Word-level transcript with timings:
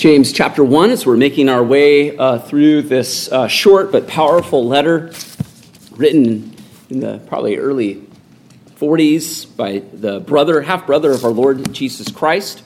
James 0.00 0.32
chapter 0.32 0.64
1, 0.64 0.92
as 0.92 1.04
we're 1.04 1.14
making 1.14 1.50
our 1.50 1.62
way 1.62 2.16
uh, 2.16 2.38
through 2.38 2.80
this 2.80 3.30
uh, 3.30 3.46
short 3.46 3.92
but 3.92 4.08
powerful 4.08 4.66
letter 4.66 5.12
written 5.90 6.56
in 6.88 7.00
the 7.00 7.18
probably 7.26 7.58
early 7.58 8.02
40s 8.76 9.54
by 9.54 9.80
the 9.92 10.18
brother, 10.20 10.62
half 10.62 10.86
brother 10.86 11.10
of 11.10 11.22
our 11.22 11.30
Lord 11.30 11.74
Jesus 11.74 12.10
Christ. 12.10 12.62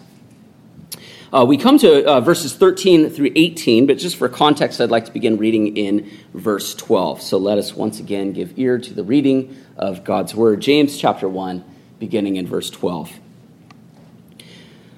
Uh, 1.32 1.44
we 1.44 1.56
come 1.56 1.76
to 1.78 2.08
uh, 2.08 2.20
verses 2.20 2.54
13 2.54 3.10
through 3.10 3.32
18, 3.34 3.88
but 3.88 3.98
just 3.98 4.14
for 4.14 4.28
context, 4.28 4.80
I'd 4.80 4.92
like 4.92 5.06
to 5.06 5.12
begin 5.12 5.36
reading 5.36 5.76
in 5.76 6.08
verse 6.34 6.72
12. 6.76 7.20
So 7.20 7.38
let 7.38 7.58
us 7.58 7.74
once 7.74 7.98
again 7.98 8.32
give 8.32 8.56
ear 8.56 8.78
to 8.78 8.94
the 8.94 9.02
reading 9.02 9.56
of 9.76 10.04
God's 10.04 10.36
word. 10.36 10.60
James 10.60 10.96
chapter 10.96 11.28
1, 11.28 11.64
beginning 11.98 12.36
in 12.36 12.46
verse 12.46 12.70
12. 12.70 13.10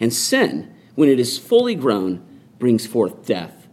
and 0.00 0.12
sin, 0.12 0.74
when 0.94 1.08
it 1.08 1.20
is 1.20 1.38
fully 1.38 1.74
grown, 1.74 2.24
brings 2.58 2.86
forth 2.86 3.24
death. 3.26 3.68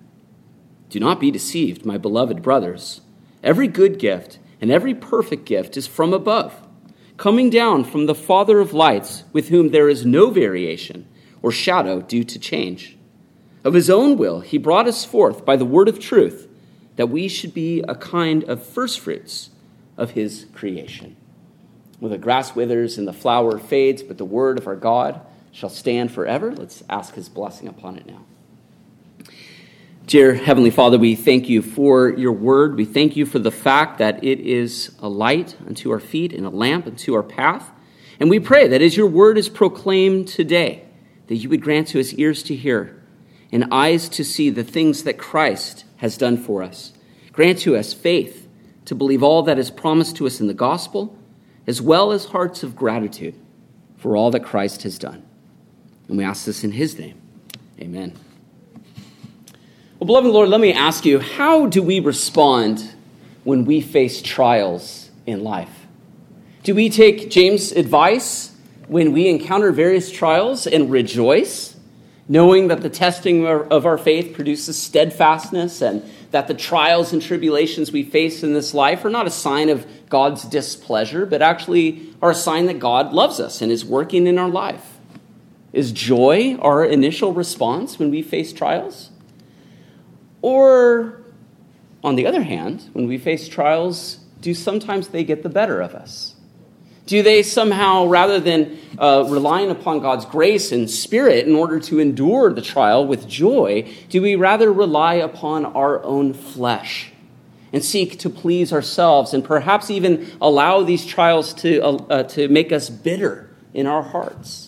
Do 0.90 1.00
not 1.00 1.20
be 1.20 1.32
deceived, 1.32 1.86
my 1.86 1.98
beloved 1.98 2.42
brothers. 2.42 3.02
Every 3.44 3.68
good 3.68 3.98
gift 3.98 4.40
and 4.62 4.70
every 4.70 4.94
perfect 4.94 5.46
gift 5.46 5.78
is 5.78 5.88
from 5.88 6.14
above, 6.14 6.54
coming 7.16 7.50
down 7.50 7.84
from 7.84 8.06
the 8.06 8.16
Father 8.16 8.60
of 8.60 8.74
lights, 8.74 9.24
with 9.32 9.50
whom 9.50 9.70
there 9.70 9.90
is 9.90 10.06
no 10.06 10.30
variation 10.30 11.08
or 11.42 11.52
shadow 11.52 12.02
due 12.02 12.24
to 12.24 12.40
change. 12.40 12.98
Of 13.64 13.74
his 13.74 13.90
own 13.90 14.18
will, 14.18 14.42
he 14.42 14.58
brought 14.58 14.88
us 14.88 15.06
forth 15.06 15.46
by 15.46 15.56
the 15.56 15.66
word 15.66 15.88
of 15.90 16.00
truth, 16.00 16.48
that 16.96 17.10
we 17.10 17.28
should 17.28 17.54
be 17.54 17.82
a 17.88 17.96
kind 17.96 18.44
of 18.46 18.66
firstfruits 18.66 19.50
of 19.98 20.12
his 20.12 20.48
creation. 20.54 21.16
Well, 22.00 22.12
the 22.12 22.18
grass 22.18 22.56
withers 22.56 22.98
and 22.98 23.08
the 23.08 23.14
flower 23.14 23.58
fades, 23.60 24.04
but 24.04 24.18
the 24.18 24.26
word 24.26 24.58
of 24.58 24.68
our 24.68 24.76
God 24.76 25.22
shall 25.52 25.70
stand 25.70 26.12
forever. 26.12 26.54
Let's 26.54 26.84
ask 26.90 27.16
his 27.16 27.30
blessing 27.30 27.68
upon 27.68 27.98
it 27.98 28.06
now. 28.06 28.24
Dear 30.06 30.36
Heavenly 30.36 30.70
Father, 30.70 30.98
we 30.98 31.16
thank 31.16 31.50
you 31.50 31.62
for 31.62 32.10
your 32.12 32.32
word. 32.32 32.76
We 32.78 32.86
thank 32.86 33.18
you 33.18 33.26
for 33.26 33.40
the 33.40 33.52
fact 33.52 33.98
that 33.98 34.24
it 34.24 34.40
is 34.40 34.96
a 35.00 35.10
light 35.10 35.58
unto 35.68 35.92
our 35.92 36.00
feet 36.00 36.32
and 36.32 36.46
a 36.46 36.50
lamp 36.50 36.88
unto 36.88 37.14
our 37.14 37.24
path. 37.24 37.70
And 38.18 38.30
we 38.30 38.40
pray 38.40 38.70
that 38.70 38.82
as 38.82 38.96
your 38.96 39.08
word 39.08 39.38
is 39.38 39.50
proclaimed 39.50 40.30
today, 40.30 40.86
that 41.28 41.36
you 41.36 41.50
would 41.50 41.62
grant 41.62 41.90
to 41.90 42.00
us 42.00 42.14
ears 42.14 42.42
to 42.44 42.56
hear 42.56 43.04
and 43.52 43.66
eyes 43.70 44.08
to 44.10 44.24
see 44.24 44.50
the 44.50 44.64
things 44.64 45.04
that 45.04 45.18
Christ 45.18 45.84
has 45.98 46.18
done 46.18 46.38
for 46.38 46.64
us. 46.64 46.94
Grant 47.34 47.60
to 47.60 47.76
us 47.76 47.94
faith 47.94 48.48
to 48.86 48.96
believe 48.96 49.22
all 49.22 49.44
that 49.44 49.60
is 49.60 49.70
promised 49.70 50.16
to 50.16 50.26
us 50.26 50.40
in 50.40 50.48
the 50.48 50.54
gospel, 50.54 51.18
as 51.68 51.82
well 51.82 52.14
as 52.14 52.28
hearts 52.28 52.64
of 52.64 52.78
gratitude 52.78 53.36
for 53.98 54.16
all 54.16 54.32
that 54.32 54.46
Christ 54.46 54.84
has 54.84 54.98
done. 54.98 55.27
And 56.08 56.18
we 56.18 56.24
ask 56.24 56.46
this 56.46 56.64
in 56.64 56.72
his 56.72 56.98
name. 56.98 57.22
Amen. 57.80 58.14
Well, 60.00 60.08
beloved 60.08 60.30
Lord, 60.30 60.50
let 60.50 60.62
me 60.62 60.74
ask 60.74 61.06
you 61.06 61.20
how 61.20 61.66
do 61.66 61.82
we 61.82 62.00
respond 62.00 62.94
when 63.44 63.66
we 63.66 63.82
face 63.82 64.22
trials 64.22 65.10
in 65.26 65.44
life? 65.44 65.88
Do 66.64 66.76
we 66.76 66.90
take 66.90 67.30
James' 67.30 67.72
advice 67.72 68.56
when 68.88 69.12
we 69.12 69.28
encounter 69.28 69.72
various 69.72 70.12
trials 70.12 70.68
and 70.68 70.92
rejoice, 70.92 71.76
knowing 72.28 72.68
that 72.68 72.82
the 72.82 72.90
testing 72.90 73.46
of 73.46 73.86
our 73.86 73.98
faith 73.98 74.34
produces 74.34 74.78
steadfastness 74.78 75.82
and 75.82 76.04
that 76.32 76.48
the 76.48 76.54
trials 76.54 77.14
and 77.14 77.22
tribulations 77.22 77.92
we 77.92 78.04
face 78.04 78.44
in 78.44 78.54
this 78.54 78.74
life 78.74 79.06
are 79.06 79.10
not 79.10 79.28
a 79.28 79.32
sign 79.32 79.70
of 79.70 79.86
God's 80.10 80.44
displeasure, 80.44 81.26
but 81.26 81.42
actually 81.42 82.14
are 82.22 82.32
a 82.32 82.36
sign 82.36 82.66
that 82.66 82.80
God 82.80 83.14
loves 83.14 83.40
us 83.40 83.62
and 83.62 83.72
is 83.72 83.86
working 83.86 84.28
in 84.28 84.38
our 84.38 84.50
life? 84.50 84.97
Is 85.74 85.92
joy 85.92 86.56
our 86.56 86.86
initial 86.86 87.34
response 87.34 88.00
when 88.00 88.10
we 88.10 88.22
face 88.22 88.54
trials? 88.54 89.12
Or, 90.42 91.22
on 92.04 92.16
the 92.16 92.26
other 92.26 92.44
hand, 92.44 92.90
when 92.94 93.08
we 93.08 93.18
face 93.18 93.48
trials, 93.48 94.20
do 94.40 94.54
sometimes 94.54 95.10
they 95.10 95.24
get 95.24 95.44
the 95.44 95.50
better 95.50 95.82
of 95.82 95.94
us? 95.94 96.36
Do 97.06 97.24
they 97.24 97.42
somehow, 97.42 98.06
rather 98.08 98.40
than 98.40 98.78
uh, 98.98 99.26
relying 99.30 99.70
upon 99.72 100.02
God's 100.02 100.26
grace 100.26 100.74
and 100.74 100.90
spirit 100.90 101.48
in 101.48 101.56
order 101.56 101.80
to 101.82 102.00
endure 102.00 102.54
the 102.54 102.62
trial 102.62 103.08
with 103.08 103.28
joy, 103.28 103.90
do 104.10 104.22
we 104.22 104.36
rather 104.36 104.72
rely 104.72 105.16
upon 105.16 105.66
our 105.66 106.04
own 106.04 106.34
flesh 106.34 107.12
and 107.72 107.84
seek 107.84 108.20
to 108.20 108.30
please 108.30 108.74
ourselves 108.74 109.34
and 109.34 109.44
perhaps 109.44 109.90
even 109.90 110.30
allow 110.42 110.84
these 110.84 111.06
trials 111.06 111.54
to, 111.56 111.80
uh, 111.82 111.92
uh, 112.10 112.24
to 112.24 112.50
make 112.50 112.74
us 112.74 112.90
bitter 112.90 113.50
in 113.74 113.88
our 113.88 114.04
hearts? 114.04 114.67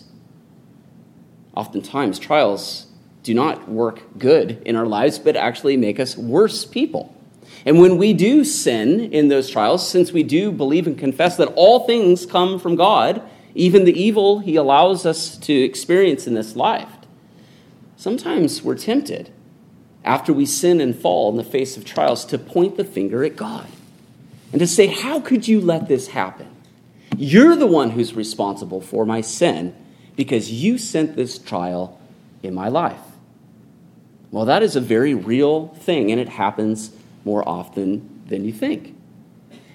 Oftentimes, 1.54 2.18
trials 2.18 2.86
do 3.22 3.34
not 3.34 3.68
work 3.68 4.02
good 4.18 4.62
in 4.64 4.76
our 4.76 4.86
lives, 4.86 5.18
but 5.18 5.36
actually 5.36 5.76
make 5.76 6.00
us 6.00 6.16
worse 6.16 6.64
people. 6.64 7.14
And 7.66 7.78
when 7.78 7.98
we 7.98 8.12
do 8.12 8.44
sin 8.44 9.12
in 9.12 9.28
those 9.28 9.50
trials, 9.50 9.86
since 9.86 10.12
we 10.12 10.22
do 10.22 10.50
believe 10.52 10.86
and 10.86 10.96
confess 10.96 11.36
that 11.36 11.52
all 11.56 11.80
things 11.80 12.24
come 12.24 12.58
from 12.58 12.76
God, 12.76 13.22
even 13.54 13.84
the 13.84 14.00
evil 14.00 14.38
He 14.38 14.56
allows 14.56 15.04
us 15.04 15.36
to 15.38 15.52
experience 15.52 16.26
in 16.26 16.34
this 16.34 16.56
life, 16.56 16.88
sometimes 17.96 18.62
we're 18.62 18.78
tempted 18.78 19.30
after 20.04 20.32
we 20.32 20.46
sin 20.46 20.80
and 20.80 20.96
fall 20.96 21.30
in 21.30 21.36
the 21.36 21.44
face 21.44 21.76
of 21.76 21.84
trials 21.84 22.24
to 22.26 22.38
point 22.38 22.76
the 22.76 22.84
finger 22.84 23.22
at 23.24 23.36
God 23.36 23.66
and 24.52 24.60
to 24.60 24.66
say, 24.66 24.86
How 24.86 25.20
could 25.20 25.46
you 25.46 25.60
let 25.60 25.88
this 25.88 26.08
happen? 26.08 26.48
You're 27.16 27.56
the 27.56 27.66
one 27.66 27.90
who's 27.90 28.14
responsible 28.14 28.80
for 28.80 29.04
my 29.04 29.20
sin 29.20 29.74
because 30.16 30.50
you 30.50 30.78
sent 30.78 31.16
this 31.16 31.38
trial 31.38 32.00
in 32.42 32.54
my 32.54 32.68
life. 32.68 33.00
Well, 34.30 34.44
that 34.44 34.62
is 34.62 34.76
a 34.76 34.80
very 34.80 35.14
real 35.14 35.68
thing, 35.68 36.10
and 36.10 36.20
it 36.20 36.28
happens 36.28 36.90
more 37.24 37.46
often 37.48 38.22
than 38.26 38.44
you 38.44 38.52
think. 38.52 38.96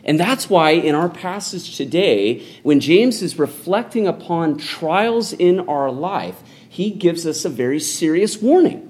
And 0.04 0.20
that's 0.20 0.50
why 0.50 0.72
in 0.72 0.96
our 0.96 1.10
passage 1.10 1.76
today, 1.76 2.46
when 2.64 2.80
James 2.80 3.22
is 3.22 3.40
reflecting 3.40 4.08
upon 4.08 4.58
trials 4.58 5.34
in 5.34 5.62
our 5.62 5.92
life, 5.92 6.42
he 6.70 6.92
gives 6.92 7.26
us 7.26 7.44
a 7.44 7.50
very 7.50 7.80
serious 7.80 8.42
warning 8.42 8.86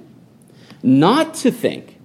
not 0.85 1.33
to 1.33 1.49
think 1.49 1.97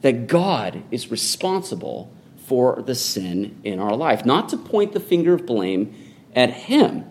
that 0.00 0.26
God 0.26 0.82
is 0.90 1.10
responsible 1.10 2.10
for 2.46 2.82
the 2.82 2.94
sin 2.94 3.60
in 3.62 3.78
our 3.78 3.94
life, 3.94 4.24
not 4.24 4.48
to 4.48 4.56
point 4.56 4.92
the 4.92 5.00
finger 5.00 5.34
of 5.34 5.44
blame 5.44 5.94
at 6.34 6.50
him, 6.50 7.04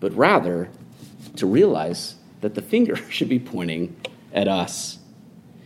but 0.00 0.12
rather 0.14 0.68
to 1.36 1.46
realize 1.46 2.16
that 2.40 2.54
the 2.54 2.62
finger 2.62 2.96
should 3.10 3.28
be 3.28 3.38
pointing 3.38 3.96
at 4.32 4.48
us. 4.48 4.98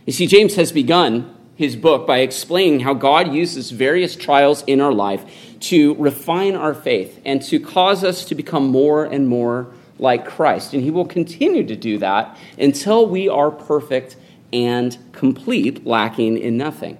You 0.05 0.13
see, 0.13 0.27
James 0.27 0.55
has 0.55 0.71
begun 0.71 1.33
his 1.55 1.75
book 1.75 2.05
by 2.05 2.19
explaining 2.19 2.81
how 2.81 2.93
God 2.93 3.33
uses 3.33 3.71
various 3.71 4.15
trials 4.15 4.63
in 4.67 4.79
our 4.79 4.93
life 4.93 5.25
to 5.59 5.95
refine 5.95 6.55
our 6.55 6.73
faith 6.73 7.19
and 7.25 7.41
to 7.43 7.59
cause 7.59 8.03
us 8.03 8.25
to 8.25 8.35
become 8.35 8.67
more 8.67 9.05
and 9.05 9.27
more 9.27 9.73
like 9.97 10.25
Christ. 10.25 10.73
And 10.73 10.83
he 10.83 10.91
will 10.91 11.05
continue 11.05 11.65
to 11.65 11.75
do 11.75 11.97
that 11.97 12.37
until 12.59 13.07
we 13.07 13.27
are 13.27 13.49
perfect 13.49 14.15
and 14.53 14.97
complete, 15.11 15.85
lacking 15.85 16.37
in 16.37 16.57
nothing. 16.57 16.99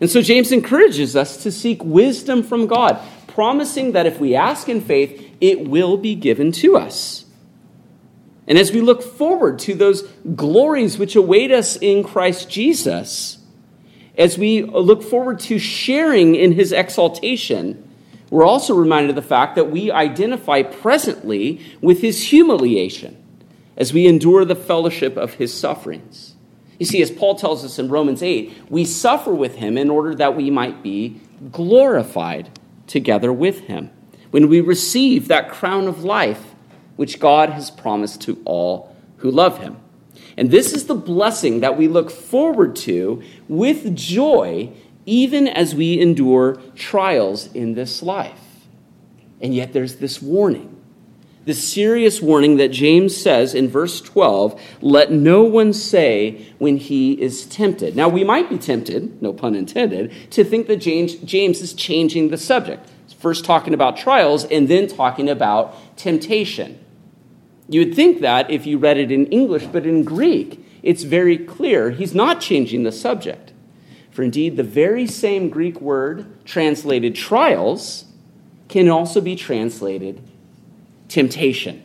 And 0.00 0.10
so 0.10 0.20
James 0.20 0.52
encourages 0.52 1.16
us 1.16 1.42
to 1.44 1.52
seek 1.52 1.82
wisdom 1.84 2.42
from 2.42 2.66
God, 2.66 2.98
promising 3.28 3.92
that 3.92 4.06
if 4.06 4.20
we 4.20 4.34
ask 4.34 4.68
in 4.68 4.80
faith, 4.80 5.32
it 5.40 5.68
will 5.68 5.96
be 5.96 6.14
given 6.14 6.52
to 6.52 6.76
us. 6.76 7.25
And 8.46 8.58
as 8.58 8.72
we 8.72 8.80
look 8.80 9.02
forward 9.02 9.58
to 9.60 9.74
those 9.74 10.02
glories 10.34 10.98
which 10.98 11.16
await 11.16 11.50
us 11.50 11.76
in 11.76 12.04
Christ 12.04 12.48
Jesus, 12.48 13.38
as 14.16 14.38
we 14.38 14.62
look 14.62 15.02
forward 15.02 15.40
to 15.40 15.58
sharing 15.58 16.34
in 16.34 16.52
his 16.52 16.72
exaltation, 16.72 17.82
we're 18.30 18.46
also 18.46 18.74
reminded 18.74 19.10
of 19.10 19.16
the 19.16 19.22
fact 19.22 19.56
that 19.56 19.70
we 19.70 19.90
identify 19.90 20.62
presently 20.62 21.60
with 21.80 22.00
his 22.00 22.28
humiliation 22.28 23.22
as 23.76 23.92
we 23.92 24.06
endure 24.06 24.44
the 24.44 24.56
fellowship 24.56 25.16
of 25.16 25.34
his 25.34 25.52
sufferings. 25.52 26.34
You 26.78 26.86
see, 26.86 27.02
as 27.02 27.10
Paul 27.10 27.36
tells 27.36 27.64
us 27.64 27.78
in 27.78 27.88
Romans 27.88 28.22
8, 28.22 28.52
we 28.68 28.84
suffer 28.84 29.32
with 29.32 29.56
him 29.56 29.78
in 29.78 29.90
order 29.90 30.14
that 30.14 30.36
we 30.36 30.50
might 30.50 30.82
be 30.82 31.20
glorified 31.52 32.58
together 32.86 33.32
with 33.32 33.60
him. 33.60 33.90
When 34.30 34.48
we 34.48 34.60
receive 34.60 35.28
that 35.28 35.50
crown 35.50 35.88
of 35.88 36.04
life 36.04 36.54
which 36.96 37.20
God 37.20 37.50
has 37.50 37.70
promised 37.70 38.22
to 38.22 38.40
all 38.44 38.94
who 39.18 39.30
love 39.30 39.58
him. 39.58 39.76
And 40.36 40.50
this 40.50 40.72
is 40.72 40.86
the 40.86 40.94
blessing 40.94 41.60
that 41.60 41.76
we 41.76 41.88
look 41.88 42.10
forward 42.10 42.76
to 42.76 43.22
with 43.48 43.94
joy, 43.96 44.72
even 45.06 45.48
as 45.48 45.74
we 45.74 46.00
endure 46.00 46.60
trials 46.74 47.52
in 47.54 47.74
this 47.74 48.02
life. 48.02 48.66
And 49.40 49.54
yet 49.54 49.72
there's 49.72 49.96
this 49.96 50.20
warning. 50.20 50.72
The 51.46 51.54
serious 51.54 52.20
warning 52.20 52.56
that 52.56 52.72
James 52.72 53.16
says 53.16 53.54
in 53.54 53.68
verse 53.68 54.00
12 54.00 54.60
let 54.80 55.12
no 55.12 55.44
one 55.44 55.72
say 55.72 56.52
when 56.58 56.76
he 56.76 57.12
is 57.22 57.46
tempted. 57.46 57.94
Now, 57.94 58.08
we 58.08 58.24
might 58.24 58.50
be 58.50 58.58
tempted, 58.58 59.22
no 59.22 59.32
pun 59.32 59.54
intended, 59.54 60.12
to 60.32 60.42
think 60.42 60.66
that 60.66 60.78
James, 60.78 61.14
James 61.16 61.60
is 61.60 61.72
changing 61.72 62.30
the 62.30 62.36
subject. 62.36 62.90
First 63.18 63.44
talking 63.44 63.74
about 63.74 63.96
trials 63.96 64.44
and 64.44 64.68
then 64.68 64.88
talking 64.88 65.28
about 65.28 65.96
temptation. 65.96 66.78
You 67.68 67.80
would 67.80 67.94
think 67.94 68.20
that 68.20 68.50
if 68.50 68.66
you 68.66 68.78
read 68.78 68.98
it 68.98 69.10
in 69.10 69.26
English, 69.26 69.66
but 69.66 69.86
in 69.86 70.04
Greek, 70.04 70.64
it's 70.82 71.02
very 71.02 71.36
clear 71.36 71.90
he's 71.90 72.14
not 72.14 72.40
changing 72.40 72.84
the 72.84 72.92
subject. 72.92 73.52
For 74.10 74.22
indeed, 74.22 74.56
the 74.56 74.62
very 74.62 75.06
same 75.06 75.50
Greek 75.50 75.80
word 75.80 76.26
translated 76.44 77.14
trials 77.14 78.04
can 78.68 78.88
also 78.88 79.20
be 79.20 79.36
translated 79.36 80.22
temptation. 81.08 81.82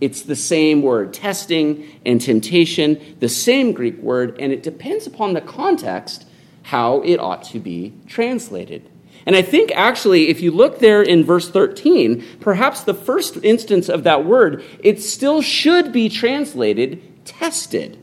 It's 0.00 0.22
the 0.22 0.36
same 0.36 0.82
word, 0.82 1.14
testing 1.14 1.88
and 2.04 2.20
temptation, 2.20 3.16
the 3.20 3.28
same 3.28 3.72
Greek 3.72 3.98
word, 3.98 4.36
and 4.38 4.52
it 4.52 4.62
depends 4.62 5.06
upon 5.06 5.32
the 5.32 5.40
context 5.40 6.26
how 6.64 7.00
it 7.02 7.18
ought 7.18 7.44
to 7.44 7.60
be 7.60 7.92
translated. 8.06 8.88
And 9.26 9.34
I 9.34 9.42
think 9.42 9.72
actually, 9.74 10.28
if 10.28 10.40
you 10.40 10.50
look 10.50 10.80
there 10.80 11.02
in 11.02 11.24
verse 11.24 11.50
13, 11.50 12.24
perhaps 12.40 12.82
the 12.82 12.94
first 12.94 13.38
instance 13.42 13.88
of 13.88 14.04
that 14.04 14.24
word, 14.24 14.62
it 14.80 15.00
still 15.02 15.40
should 15.40 15.92
be 15.92 16.08
translated 16.08 17.02
tested. 17.24 17.98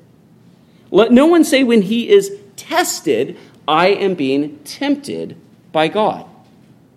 Let 0.90 1.12
no 1.12 1.26
one 1.26 1.44
say 1.44 1.64
when 1.64 1.84
he 1.84 2.10
is 2.10 2.38
tested, 2.56 3.38
I 3.68 3.88
am 3.90 4.16
being 4.16 4.60
tempted 4.60 5.38
by 5.72 5.88
God. 5.88 6.28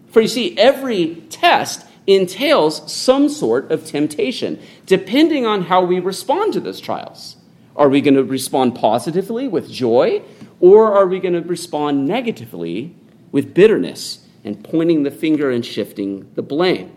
For 0.09 0.21
you 0.21 0.29
see, 0.29 0.57
every 0.59 1.17
test 1.29 1.87
entails 2.07 2.93
some 2.93 3.29
sort 3.29 3.71
of 3.71 3.85
temptation, 3.85 4.61
depending 4.87 5.47
on 5.47 5.63
how 5.63 5.85
we 5.85 6.01
respond 6.01 6.53
to 6.53 6.61
those 6.61 6.81
trials. 6.81 7.37
Are 7.77 7.89
we 7.89 8.01
going 8.01 8.15
to 8.15 8.25
respond 8.25 8.75
positively 8.75 9.49
with 9.49 9.71
joy, 9.71 10.23
or 10.61 10.95
are 10.95 11.07
we 11.07 11.19
going 11.19 11.35
to 11.35 11.41
respond 11.41 12.07
negatively 12.07 12.95
with 13.35 13.53
bitterness 13.53 14.25
and 14.45 14.63
pointing 14.63 15.03
the 15.03 15.11
finger 15.11 15.51
and 15.51 15.67
shifting 15.67 16.31
the 16.37 16.43
blame. 16.43 16.97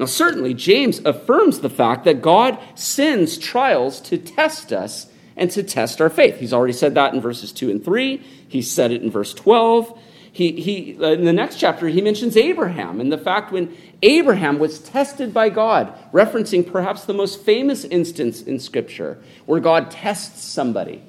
Now, 0.00 0.06
certainly, 0.06 0.52
James 0.52 0.98
affirms 1.04 1.60
the 1.60 1.70
fact 1.70 2.02
that 2.04 2.20
God 2.20 2.58
sends 2.74 3.38
trials 3.38 4.00
to 4.00 4.18
test 4.18 4.72
us 4.72 5.06
and 5.36 5.48
to 5.52 5.62
test 5.62 6.00
our 6.00 6.10
faith. 6.10 6.40
He's 6.40 6.52
already 6.52 6.72
said 6.72 6.96
that 6.96 7.14
in 7.14 7.20
verses 7.20 7.52
2 7.52 7.70
and 7.70 7.84
3. 7.84 8.16
He 8.48 8.60
said 8.60 8.90
it 8.90 9.00
in 9.00 9.12
verse 9.12 9.32
12. 9.32 9.96
He, 10.32 10.60
he, 10.60 10.98
uh, 11.00 11.12
in 11.12 11.24
the 11.24 11.32
next 11.32 11.58
chapter, 11.60 11.86
he 11.86 12.00
mentions 12.00 12.36
Abraham 12.36 13.00
and 13.00 13.12
the 13.12 13.16
fact 13.16 13.52
when 13.52 13.76
Abraham 14.02 14.58
was 14.58 14.80
tested 14.80 15.32
by 15.32 15.50
God, 15.50 15.94
referencing 16.10 16.68
perhaps 16.68 17.04
the 17.04 17.14
most 17.14 17.42
famous 17.42 17.84
instance 17.84 18.42
in 18.42 18.58
Scripture 18.58 19.22
where 19.46 19.60
God 19.60 19.88
tests 19.88 20.42
somebody. 20.42 21.00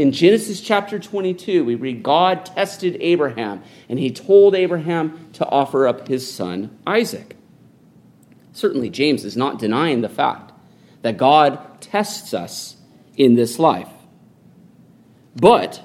In 0.00 0.12
Genesis 0.12 0.62
chapter 0.62 0.98
22, 0.98 1.62
we 1.62 1.74
read 1.74 2.02
God 2.02 2.46
tested 2.46 2.96
Abraham, 3.00 3.62
and 3.86 3.98
he 3.98 4.10
told 4.10 4.54
Abraham 4.54 5.28
to 5.34 5.46
offer 5.46 5.86
up 5.86 6.08
his 6.08 6.32
son 6.32 6.74
Isaac. 6.86 7.36
Certainly, 8.54 8.88
James 8.88 9.26
is 9.26 9.36
not 9.36 9.58
denying 9.58 10.00
the 10.00 10.08
fact 10.08 10.52
that 11.02 11.18
God 11.18 11.82
tests 11.82 12.32
us 12.32 12.76
in 13.18 13.34
this 13.34 13.58
life. 13.58 13.90
But 15.36 15.82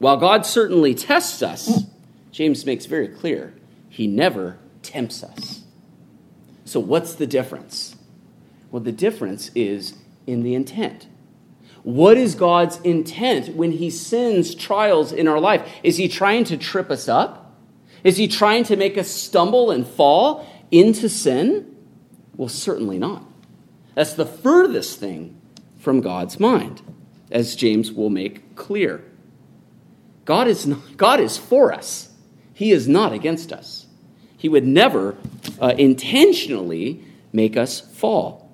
while 0.00 0.16
God 0.16 0.44
certainly 0.44 0.92
tests 0.92 1.40
us, 1.40 1.84
James 2.32 2.66
makes 2.66 2.86
very 2.86 3.06
clear 3.06 3.54
he 3.88 4.08
never 4.08 4.58
tempts 4.82 5.22
us. 5.22 5.62
So, 6.64 6.80
what's 6.80 7.14
the 7.14 7.28
difference? 7.28 7.94
Well, 8.72 8.82
the 8.82 8.90
difference 8.90 9.52
is 9.54 9.94
in 10.26 10.42
the 10.42 10.56
intent. 10.56 11.06
What 11.82 12.16
is 12.16 12.34
God's 12.34 12.78
intent 12.80 13.54
when 13.54 13.72
He 13.72 13.90
sends 13.90 14.54
trials 14.54 15.12
in 15.12 15.26
our 15.26 15.40
life? 15.40 15.66
Is 15.82 15.96
He 15.96 16.08
trying 16.08 16.44
to 16.44 16.56
trip 16.56 16.90
us 16.90 17.08
up? 17.08 17.56
Is 18.04 18.16
He 18.16 18.28
trying 18.28 18.64
to 18.64 18.76
make 18.76 18.98
us 18.98 19.08
stumble 19.08 19.70
and 19.70 19.86
fall 19.86 20.46
into 20.70 21.08
sin? 21.08 21.74
Well, 22.36 22.48
certainly 22.48 22.98
not. 22.98 23.24
That's 23.94 24.12
the 24.12 24.26
furthest 24.26 24.98
thing 24.98 25.40
from 25.78 26.00
God's 26.00 26.38
mind, 26.38 26.82
as 27.30 27.56
James 27.56 27.92
will 27.92 28.10
make 28.10 28.54
clear. 28.56 29.04
God 30.24 30.46
is, 30.48 30.66
not, 30.66 30.96
God 30.96 31.20
is 31.20 31.36
for 31.36 31.72
us, 31.72 32.10
He 32.52 32.72
is 32.72 32.86
not 32.86 33.12
against 33.12 33.52
us. 33.52 33.86
He 34.36 34.48
would 34.48 34.66
never 34.66 35.16
uh, 35.60 35.74
intentionally 35.76 37.04
make 37.32 37.56
us 37.56 37.80
fall. 37.80 38.50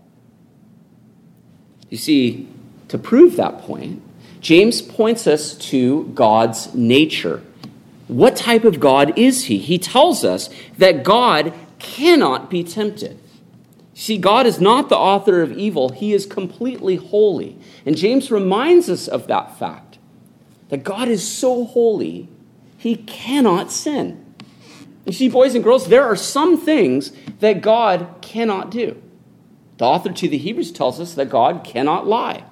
You 1.91 1.97
see, 1.97 2.49
to 2.89 2.99
prove 2.99 3.37
that 3.37 3.59
point, 3.59 4.03
James 4.41 4.81
points 4.81 5.27
us 5.27 5.55
to 5.55 6.05
God's 6.15 6.75
nature. 6.75 7.43
What 8.09 8.37
type 8.37 8.65
of 8.65 8.79
God 8.79 9.19
is 9.19 9.45
he? 9.45 9.59
He 9.59 9.79
tells 9.79 10.25
us 10.25 10.49
that 10.79 11.03
God 11.03 11.53
cannot 11.79 12.49
be 12.49 12.63
tempted. 12.63 13.19
See, 13.95 14.19
God 14.19 14.47
is 14.47 14.61
not 14.61 14.89
the 14.89 14.97
author 14.97 15.43
of 15.43 15.57
evil, 15.57 15.89
he 15.89 16.13
is 16.13 16.27
completely 16.27 16.97
holy. 16.97 17.57
And 17.85 17.97
James 17.97 18.31
reminds 18.31 18.89
us 18.91 19.09
of 19.09 19.27
that 19.27 19.59
fact 19.59 19.99
that 20.69 20.85
God 20.85 21.09
is 21.09 21.27
so 21.27 21.65
holy, 21.65 22.29
he 22.77 22.97
cannot 22.97 23.73
sin. 23.73 24.23
You 25.07 25.13
see, 25.13 25.29
boys 25.29 25.55
and 25.55 25.63
girls, 25.65 25.89
there 25.89 26.05
are 26.05 26.17
some 26.17 26.59
things 26.61 27.13
that 27.41 27.63
God 27.63 28.09
cannot 28.21 28.71
do. 28.71 29.01
The 29.79 29.85
author 29.85 30.13
to 30.13 30.29
the 30.29 30.39
Hebrews 30.39 30.73
tells 30.73 31.01
us 31.01 31.15
that 31.15 31.31
God 31.31 31.65
cannot 31.65 32.07
lie. 32.07 32.45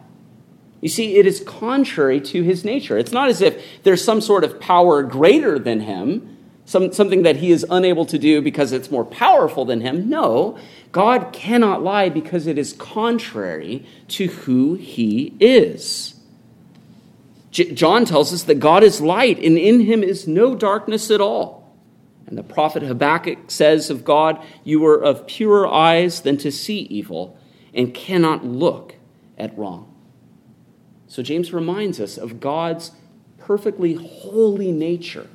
You 0.84 0.90
see, 0.90 1.16
it 1.16 1.26
is 1.26 1.40
contrary 1.40 2.20
to 2.20 2.42
his 2.42 2.62
nature. 2.62 2.98
It's 2.98 3.10
not 3.10 3.30
as 3.30 3.40
if 3.40 3.82
there's 3.84 4.04
some 4.04 4.20
sort 4.20 4.44
of 4.44 4.60
power 4.60 5.02
greater 5.02 5.58
than 5.58 5.80
him, 5.80 6.36
some, 6.66 6.92
something 6.92 7.22
that 7.22 7.36
he 7.36 7.52
is 7.52 7.64
unable 7.70 8.04
to 8.04 8.18
do 8.18 8.42
because 8.42 8.70
it's 8.70 8.90
more 8.90 9.06
powerful 9.06 9.64
than 9.64 9.80
him. 9.80 10.10
No, 10.10 10.58
God 10.92 11.32
cannot 11.32 11.82
lie 11.82 12.10
because 12.10 12.46
it 12.46 12.58
is 12.58 12.74
contrary 12.74 13.86
to 14.08 14.26
who 14.26 14.74
he 14.74 15.32
is. 15.40 16.16
J- 17.50 17.72
John 17.72 18.04
tells 18.04 18.34
us 18.34 18.42
that 18.42 18.56
God 18.56 18.84
is 18.84 19.00
light 19.00 19.38
and 19.38 19.56
in 19.56 19.80
him 19.80 20.02
is 20.02 20.28
no 20.28 20.54
darkness 20.54 21.10
at 21.10 21.18
all. 21.22 21.74
And 22.26 22.36
the 22.36 22.42
prophet 22.42 22.82
Habakkuk 22.82 23.50
says 23.50 23.88
of 23.88 24.04
God, 24.04 24.38
You 24.64 24.84
are 24.84 25.02
of 25.02 25.26
purer 25.26 25.66
eyes 25.66 26.20
than 26.20 26.36
to 26.36 26.52
see 26.52 26.80
evil 26.80 27.38
and 27.72 27.94
cannot 27.94 28.44
look 28.44 28.96
at 29.38 29.56
wrong. 29.56 29.93
So 31.14 31.22
James 31.22 31.52
reminds 31.52 32.00
us 32.00 32.18
of 32.18 32.40
God's 32.40 32.90
perfectly 33.38 33.94
holy 33.94 34.72
nature, 34.72 35.28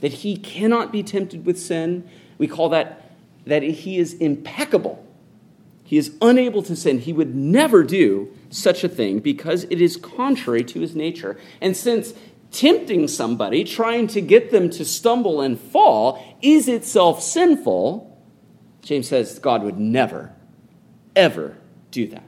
that 0.00 0.12
he 0.12 0.36
cannot 0.36 0.90
be 0.90 1.04
tempted 1.04 1.46
with 1.46 1.56
sin. 1.56 2.02
We 2.36 2.48
call 2.48 2.68
that 2.70 3.12
that 3.46 3.62
he 3.62 3.96
is 3.96 4.14
impeccable. 4.14 5.06
He 5.84 5.98
is 5.98 6.16
unable 6.20 6.64
to 6.64 6.74
sin. 6.74 6.98
He 6.98 7.12
would 7.12 7.36
never 7.36 7.84
do 7.84 8.36
such 8.50 8.82
a 8.82 8.88
thing 8.88 9.20
because 9.20 9.68
it 9.70 9.80
is 9.80 9.96
contrary 9.96 10.64
to 10.64 10.80
his 10.80 10.96
nature. 10.96 11.38
And 11.60 11.76
since 11.76 12.12
tempting 12.50 13.06
somebody, 13.06 13.62
trying 13.62 14.08
to 14.08 14.20
get 14.20 14.50
them 14.50 14.68
to 14.70 14.84
stumble 14.84 15.40
and 15.40 15.60
fall, 15.60 16.36
is 16.42 16.66
itself 16.66 17.22
sinful, 17.22 18.20
James 18.82 19.06
says 19.06 19.38
God 19.38 19.62
would 19.62 19.78
never, 19.78 20.32
ever 21.14 21.56
do 21.92 22.08
that. 22.08 22.24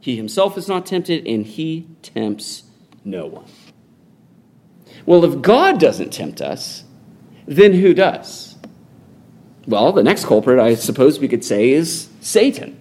He 0.00 0.16
himself 0.16 0.56
is 0.56 0.66
not 0.66 0.86
tempted, 0.86 1.26
and 1.26 1.44
he 1.44 1.86
tempts 2.02 2.64
no 3.04 3.26
one. 3.26 3.44
Well, 5.06 5.24
if 5.24 5.40
God 5.42 5.78
doesn't 5.78 6.12
tempt 6.12 6.40
us, 6.40 6.84
then 7.46 7.74
who 7.74 7.94
does? 7.94 8.56
Well, 9.66 9.92
the 9.92 10.02
next 10.02 10.24
culprit, 10.24 10.58
I 10.58 10.74
suppose 10.74 11.20
we 11.20 11.28
could 11.28 11.44
say, 11.44 11.70
is 11.70 12.08
Satan. 12.20 12.78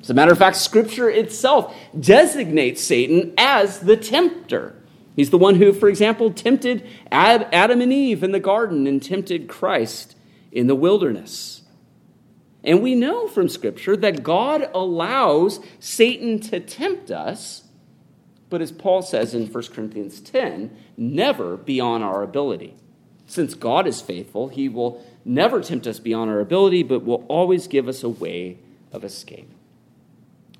As 0.00 0.10
a 0.10 0.14
matter 0.14 0.32
of 0.32 0.38
fact, 0.38 0.56
Scripture 0.56 1.10
itself 1.10 1.74
designates 1.98 2.82
Satan 2.82 3.34
as 3.36 3.80
the 3.80 3.96
tempter. 3.96 4.74
He's 5.16 5.30
the 5.30 5.38
one 5.38 5.56
who, 5.56 5.72
for 5.72 5.88
example, 5.88 6.32
tempted 6.32 6.86
Adam 7.10 7.80
and 7.80 7.92
Eve 7.92 8.22
in 8.22 8.32
the 8.32 8.40
garden 8.40 8.86
and 8.86 9.02
tempted 9.02 9.48
Christ 9.48 10.16
in 10.52 10.66
the 10.66 10.74
wilderness. 10.74 11.57
And 12.64 12.82
we 12.82 12.94
know 12.94 13.28
from 13.28 13.48
Scripture 13.48 13.96
that 13.96 14.22
God 14.22 14.68
allows 14.74 15.60
Satan 15.78 16.40
to 16.40 16.60
tempt 16.60 17.10
us, 17.10 17.64
but 18.50 18.60
as 18.60 18.72
Paul 18.72 19.02
says 19.02 19.34
in 19.34 19.46
1 19.46 19.64
Corinthians 19.68 20.20
10, 20.20 20.76
never 20.96 21.56
beyond 21.56 22.02
our 22.02 22.22
ability. 22.22 22.74
Since 23.26 23.54
God 23.54 23.86
is 23.86 24.00
faithful, 24.00 24.48
he 24.48 24.68
will 24.68 25.04
never 25.24 25.60
tempt 25.60 25.86
us 25.86 25.98
beyond 25.98 26.30
our 26.30 26.40
ability, 26.40 26.82
but 26.82 27.04
will 27.04 27.24
always 27.28 27.66
give 27.68 27.86
us 27.86 28.02
a 28.02 28.08
way 28.08 28.58
of 28.90 29.04
escape. 29.04 29.50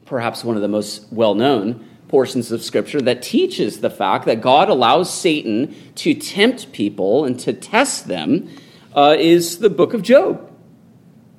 Perhaps 0.04 0.44
one 0.44 0.56
of 0.56 0.62
the 0.62 0.68
most 0.68 1.06
well 1.10 1.34
known 1.34 1.86
portions 2.08 2.52
of 2.52 2.62
Scripture 2.62 3.00
that 3.02 3.22
teaches 3.22 3.80
the 3.80 3.90
fact 3.90 4.24
that 4.26 4.40
God 4.40 4.68
allows 4.68 5.12
Satan 5.12 5.74
to 5.96 6.14
tempt 6.14 6.72
people 6.72 7.24
and 7.24 7.38
to 7.40 7.52
test 7.52 8.06
them 8.08 8.48
uh, 8.94 9.16
is 9.18 9.58
the 9.58 9.70
book 9.70 9.94
of 9.94 10.02
Job. 10.02 10.47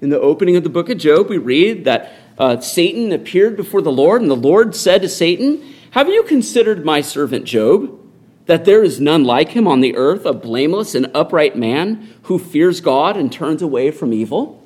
In 0.01 0.09
the 0.09 0.19
opening 0.19 0.55
of 0.55 0.63
the 0.63 0.69
book 0.69 0.89
of 0.89 0.97
Job, 0.97 1.29
we 1.29 1.37
read 1.37 1.83
that 1.83 2.13
uh, 2.37 2.59
Satan 2.61 3.11
appeared 3.11 3.57
before 3.57 3.81
the 3.81 3.91
Lord, 3.91 4.21
and 4.21 4.31
the 4.31 4.35
Lord 4.35 4.75
said 4.75 5.01
to 5.01 5.09
Satan, 5.09 5.61
Have 5.91 6.07
you 6.07 6.23
considered 6.23 6.85
my 6.85 7.01
servant 7.01 7.45
Job? 7.45 7.97
That 8.45 8.65
there 8.65 8.81
is 8.81 8.99
none 8.99 9.25
like 9.25 9.49
him 9.49 9.67
on 9.67 9.81
the 9.81 9.95
earth, 9.95 10.25
a 10.25 10.33
blameless 10.33 10.95
and 10.95 11.11
upright 11.13 11.55
man 11.55 12.09
who 12.23 12.39
fears 12.39 12.81
God 12.81 13.17
and 13.17 13.31
turns 13.31 13.61
away 13.61 13.91
from 13.91 14.13
evil? 14.13 14.63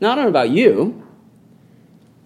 Now, 0.00 0.12
I 0.12 0.14
don't 0.16 0.24
know 0.24 0.30
about 0.30 0.50
you, 0.50 1.02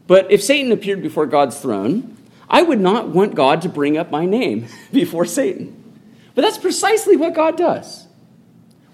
but 0.08 0.30
if 0.32 0.42
Satan 0.42 0.72
appeared 0.72 1.00
before 1.00 1.26
God's 1.26 1.60
throne, 1.60 2.16
I 2.50 2.62
would 2.62 2.80
not 2.80 3.08
want 3.10 3.36
God 3.36 3.62
to 3.62 3.68
bring 3.68 3.96
up 3.96 4.10
my 4.10 4.26
name 4.26 4.66
before 4.92 5.24
Satan. 5.26 5.74
But 6.34 6.42
that's 6.42 6.58
precisely 6.58 7.16
what 7.16 7.34
God 7.34 7.56
does. 7.56 8.06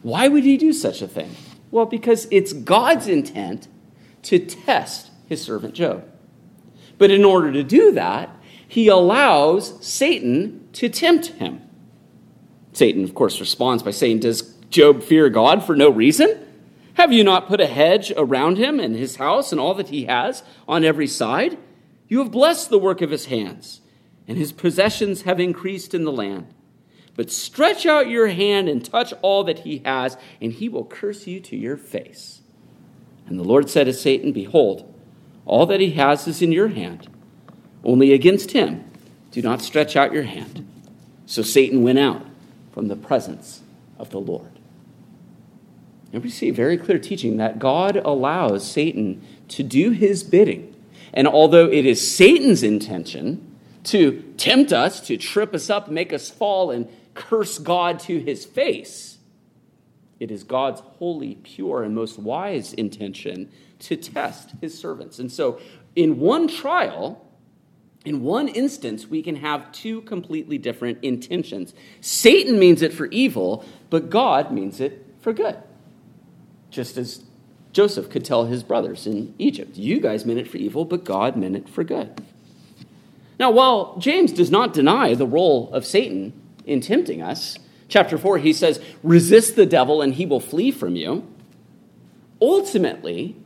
Why 0.03 0.29
would 0.29 0.45
he 0.45 0.59
do 0.59 0.73
such 0.73 1.01
a 1.01 1.09
thing? 1.09 1.35
Well, 1.75 1.87
because 1.87 2.29
it's 2.31 2.53
God's 2.53 3.09
intent 3.09 3.67
to 4.23 4.39
test 4.39 5.11
his 5.27 5.43
servant 5.43 5.75
Job. 5.75 6.09
But 6.99 7.11
in 7.11 7.25
order 7.25 7.51
to 7.51 7.65
do 7.65 7.91
that, 7.95 8.31
he 8.69 8.87
allows 8.87 9.85
Satan 9.85 10.69
to 10.75 10.89
tempt 10.89 11.27
him. 11.27 11.61
Satan, 12.75 13.03
of 13.03 13.17
course, 13.17 13.41
responds 13.41 13.83
by 13.83 13.91
saying, 13.91 14.21
Does 14.21 14.43
Job 14.71 15.03
fear 15.03 15.29
God 15.29 15.65
for 15.65 15.75
no 15.75 15.91
reason? 15.91 16.47
Have 16.93 17.13
you 17.13 17.25
not 17.25 17.49
put 17.49 17.61
a 17.61 17.67
hedge 17.67 18.13
around 18.17 18.57
him 18.57 18.79
and 18.79 18.95
his 18.95 19.17
house 19.17 19.51
and 19.51 19.61
all 19.61 19.75
that 19.75 19.89
he 19.89 20.05
has 20.05 20.45
on 20.69 20.85
every 20.85 21.09
side? 21.09 21.59
You 22.07 22.21
have 22.21 22.31
blessed 22.31 22.71
the 22.71 22.79
work 22.79 23.03
of 23.03 23.11
his 23.11 23.27
hands, 23.27 23.81
and 24.29 24.39
his 24.39 24.53
possessions 24.53 25.23
have 25.23 25.41
increased 25.41 25.93
in 25.93 26.05
the 26.05 26.13
land. 26.13 26.55
But 27.17 27.31
stretch 27.31 27.87
out 27.87 28.09
your 28.09 28.29
hand 28.29 28.69
and 28.69 28.85
touch 28.85 29.13
all 29.23 29.45
that 29.45 29.61
he 29.61 29.83
has, 29.85 30.17
and 30.41 30.53
he 30.53 30.69
will 30.69 30.85
curse 30.85 31.27
you 31.27 31.41
to 31.41 31.57
your 31.57 31.77
face. 31.77 32.43
And 33.27 33.39
the 33.39 33.45
Lord 33.45 33.71
said 33.71 33.85
to 33.85 33.93
Satan, 33.93 34.33
Behold, 34.33 34.93
all 35.47 35.67
that 35.67 35.81
he 35.81 35.93
has 35.93 36.27
is 36.27 36.43
in 36.43 36.53
your 36.53 36.69
hand. 36.69 37.09
Only 37.85 38.13
against 38.13 38.53
him 38.53 38.85
do 39.31 39.43
not 39.43 39.63
stretch 39.63 39.97
out 39.97 40.13
your 40.13 40.23
hand. 40.25 40.67
So 41.27 41.43
Satan 41.43 41.83
went 41.83 41.99
out 41.99 42.25
from 42.73 42.89
the 42.89 42.97
presence 42.97 43.63
of 43.99 44.11
the 44.11 44.21
Lord. 44.21 44.51
And 46.13 46.23
we 46.23 46.31
see 46.31 46.51
very 46.51 46.79
clear 46.79 46.99
teaching 46.99 47.39
that 47.39 47.59
God 47.59 47.97
allows 47.97 48.69
Satan 48.71 49.23
to 49.49 49.63
do 49.63 49.91
his 49.91 50.23
bidding. 50.23 50.75
And 51.13 51.27
although 51.27 51.67
it 51.67 51.87
is 51.87 52.15
Satan's 52.15 52.63
intention 52.63 53.57
to 53.85 54.23
tempt 54.37 54.73
us, 54.73 55.01
to 55.09 55.17
trip 55.17 55.55
us 55.55 55.69
up, 55.71 55.89
make 55.91 56.13
us 56.13 56.31
fall, 56.31 56.71
and 56.71 56.89
curse 57.15 57.59
God 57.59 58.01
to 58.01 58.19
his 58.19 58.45
face, 58.45 59.19
it 60.21 60.31
is 60.31 60.45
God's 60.45 60.81
holy, 60.81 61.37
pure, 61.37 61.83
and 61.83 61.95
most 61.95 62.19
wise 62.19 62.73
intention 62.73 63.51
to 63.81 63.97
test 63.97 64.51
his 64.61 64.79
servants. 64.79 65.19
And 65.19 65.31
so, 65.31 65.61
in 65.97 66.19
one 66.19 66.49
trial, 66.49 67.25
in 68.05 68.23
one 68.23 68.49
instance, 68.49 69.07
we 69.07 69.23
can 69.23 69.37
have 69.37 69.71
two 69.73 70.03
completely 70.03 70.59
different 70.59 70.99
intentions. 71.03 71.75
Satan 72.01 72.59
means 72.59 72.83
it 72.83 72.93
for 72.93 73.07
evil, 73.07 73.65
but 73.91 74.11
God 74.11 74.53
means 74.53 74.81
it 74.81 75.07
for 75.21 75.33
good. 75.33 75.57
Just 76.71 76.97
as 76.97 77.25
Joseph 77.73 78.11
could 78.11 78.25
tell 78.25 78.47
his 78.47 78.63
brothers 78.63 79.07
in 79.07 79.35
Egypt, 79.39 79.77
You 79.77 80.01
guys 80.01 80.25
meant 80.25 80.39
it 80.39 80.49
for 80.49 80.59
evil, 80.59 80.85
but 80.85 81.05
God 81.05 81.37
meant 81.37 81.57
it 81.57 81.69
for 81.69 81.83
good. 81.83 82.23
Now, 83.39 83.51
while 83.51 83.97
James 83.99 84.33
does 84.33 84.51
not 84.51 84.73
deny 84.73 85.15
the 85.15 85.27
role 85.27 85.73
of 85.73 85.85
Satan 85.85 86.33
in 86.65 86.81
tempting 86.81 87.23
us, 87.23 87.59
chapter 87.89 88.19
4, 88.19 88.39
he 88.39 88.53
says, 88.53 88.81
Resist 89.03 89.57
the 89.57 89.67
devil 89.67 90.03
and 90.03 90.15
he 90.15 90.27
will 90.27 90.41
flee 90.41 90.71
from 90.71 90.97
you. 90.97 91.27
Ultimately, 92.41 93.37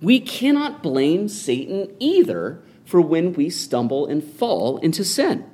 we 0.00 0.20
cannot 0.20 0.82
blame 0.82 1.28
Satan 1.28 1.94
either 1.98 2.62
for 2.84 3.00
when 3.00 3.32
we 3.32 3.50
stumble 3.50 4.06
and 4.06 4.22
fall 4.22 4.78
into 4.78 5.04
sin. 5.04 5.44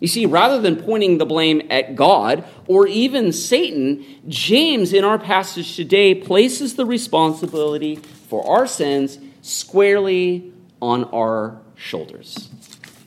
You 0.00 0.08
see, 0.08 0.26
rather 0.26 0.60
than 0.60 0.76
pointing 0.76 1.16
the 1.16 1.24
blame 1.24 1.66
at 1.70 1.96
God 1.96 2.44
or 2.66 2.86
even 2.86 3.32
Satan, 3.32 4.04
James 4.28 4.92
in 4.92 5.04
our 5.04 5.18
passage 5.18 5.74
today 5.74 6.14
places 6.14 6.74
the 6.74 6.84
responsibility 6.84 7.96
for 7.96 8.46
our 8.46 8.66
sins 8.66 9.18
squarely 9.40 10.52
on 10.82 11.04
our 11.04 11.58
shoulders. 11.76 12.50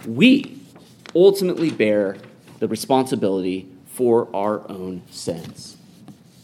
We 0.08 0.58
ultimately 1.14 1.70
bear 1.70 2.18
the 2.60 2.68
responsibility 2.68 3.70
for 3.86 4.34
our 4.36 4.70
own 4.70 5.02
sins. 5.10 5.78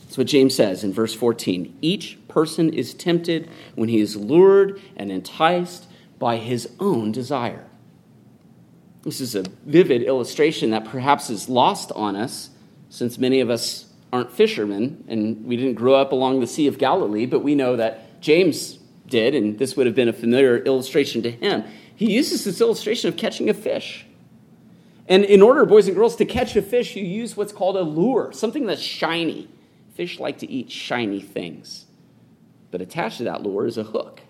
That's 0.04 0.18
what 0.18 0.28
James 0.28 0.56
says 0.56 0.84
in 0.84 0.94
verse 0.94 1.14
14. 1.14 1.78
Each 1.82 2.18
person 2.28 2.74
is 2.74 2.94
tempted 2.94 3.50
when 3.76 3.90
he 3.90 4.00
is 4.00 4.16
lured 4.16 4.82
and 4.96 5.12
enticed 5.12 5.88
by 6.20 6.38
his 6.38 6.70
own 6.80 7.12
desire. 7.12 7.66
This 9.04 9.22
is 9.22 9.36
a 9.36 9.44
vivid 9.66 10.02
illustration 10.02 10.72
that 10.72 10.86
perhaps 10.86 11.30
is 11.30 11.48
lost 11.50 11.92
on 11.92 12.16
us 12.16 12.50
since 12.90 13.18
many 13.18 13.40
of 13.40 13.50
us 13.50 13.92
aren't 14.12 14.32
fishermen 14.32 15.04
and 15.08 15.46
we 15.46 15.58
didn't 15.58 15.76
grow 15.76 15.96
up 15.96 16.12
along 16.12 16.40
the 16.40 16.48
Sea 16.48 16.68
of 16.68 16.78
Galilee, 16.78 17.26
but 17.26 17.42
we 17.42 17.54
know 17.54 17.76
that 17.76 18.22
James 18.22 18.80
did, 19.08 19.36
and 19.36 19.60
this 19.60 19.76
would 19.76 19.86
have 19.86 19.96
been 19.96 20.10
a 20.10 20.14
familiar 20.14 20.58
illustration 20.58 21.22
to 21.24 21.32
him. 21.32 21.64
He 21.96 22.12
uses 22.12 22.44
this 22.44 22.60
illustration 22.62 23.10
of 23.10 23.18
catching 23.18 23.50
a 23.50 23.54
fish. 23.54 24.06
And 25.08 25.24
in 25.24 25.42
order, 25.42 25.66
boys 25.66 25.88
and 25.88 25.96
girls, 25.96 26.16
to 26.16 26.26
catch 26.26 26.56
a 26.56 26.62
fish, 26.62 26.96
you 26.96 27.04
use 27.04 27.38
what's 27.38 27.54
called 27.54 27.78
a 27.78 27.82
lure, 27.82 28.32
something 28.32 28.66
that's 28.66 28.82
shiny. 28.82 29.50
Fish 29.94 30.20
like 30.20 30.40
to 30.40 30.50
eat 30.50 30.72
shiny 30.72 31.22
things. 31.22 31.86
But 32.72 32.82
attached 32.82 33.20
to 33.20 33.24
that 33.26 33.44
lure 33.44 33.68
is 33.68 33.78
a 33.78 33.84
hook. 33.84 34.22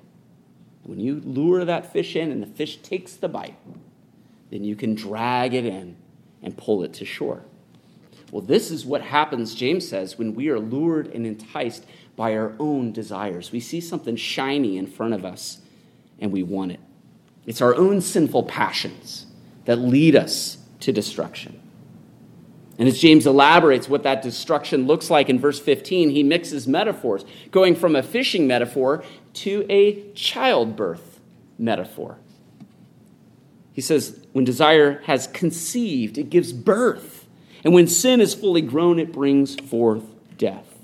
When 0.84 1.00
you 1.00 1.22
lure 1.24 1.66
that 1.66 1.92
fish 1.92 2.16
in 2.16 2.32
and 2.32 2.44
the 2.44 2.48
fish 2.48 2.78
takes 2.78 3.14
the 3.16 3.28
bite, 3.28 3.58
then 4.52 4.64
you 4.64 4.76
can 4.76 4.94
drag 4.94 5.54
it 5.54 5.66
in 5.66 5.96
and 6.44 6.56
pull 6.56 6.84
it 6.84 6.94
to 6.96 7.06
shore. 7.06 7.44
Well, 8.32 8.44
this 8.44 8.70
is 8.70 8.86
what 8.86 9.02
happens, 9.02 9.56
James 9.56 9.88
says, 9.88 10.18
when 10.18 10.36
we 10.36 10.50
are 10.50 10.60
lured 10.60 11.08
and 11.08 11.26
enticed 11.26 11.86
by 12.16 12.36
our 12.36 12.54
own 12.60 12.92
desires. 12.92 13.52
We 13.52 13.60
see 13.60 13.82
something 13.82 14.16
shiny 14.16 14.78
in 14.78 14.88
front 14.88 15.14
of 15.14 15.26
us 15.26 15.60
and 16.20 16.32
we 16.32 16.44
want 16.44 16.74
it. 16.74 16.80
It's 17.46 17.62
our 17.62 17.76
own 17.76 18.02
sinful 18.02 18.44
passions 18.44 19.26
that 19.66 19.78
lead 19.78 20.16
us 20.16 20.58
to 20.82 20.92
destruction. 20.92 21.60
And 22.78 22.88
as 22.88 23.00
James 23.00 23.26
elaborates 23.26 23.88
what 23.88 24.04
that 24.04 24.22
destruction 24.22 24.86
looks 24.86 25.10
like 25.10 25.30
in 25.30 25.40
verse 25.40 25.60
15, 25.60 26.10
he 26.10 26.24
mixes 26.24 26.68
metaphors, 26.68 27.24
going 27.52 27.76
from 27.76 27.96
a 27.96 28.04
fishing 28.04 28.48
metaphor 28.48 29.04
to 29.34 29.66
a 29.70 30.12
childbirth 30.12 31.22
metaphor. 31.58 32.18
He 33.72 33.82
says, 33.82 34.26
when 34.34 34.46
desire 34.46 35.02
has 35.04 35.28
conceived, 35.28 36.18
it 36.18 36.30
gives 36.30 36.54
birth. 36.54 37.28
And 37.64 37.74
when 37.74 37.88
sin 37.88 38.22
is 38.22 38.34
fully 38.34 38.62
grown, 38.62 39.00
it 39.00 39.12
brings 39.12 39.56
forth 39.56 40.04
death. 40.38 40.76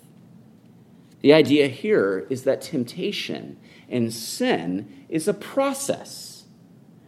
The 1.22 1.34
idea 1.34 1.68
here 1.68 2.26
is 2.30 2.44
that 2.44 2.62
temptation 2.62 3.58
and 3.90 4.14
sin 4.14 5.06
is 5.10 5.28
a 5.28 5.34
process. 5.34 6.31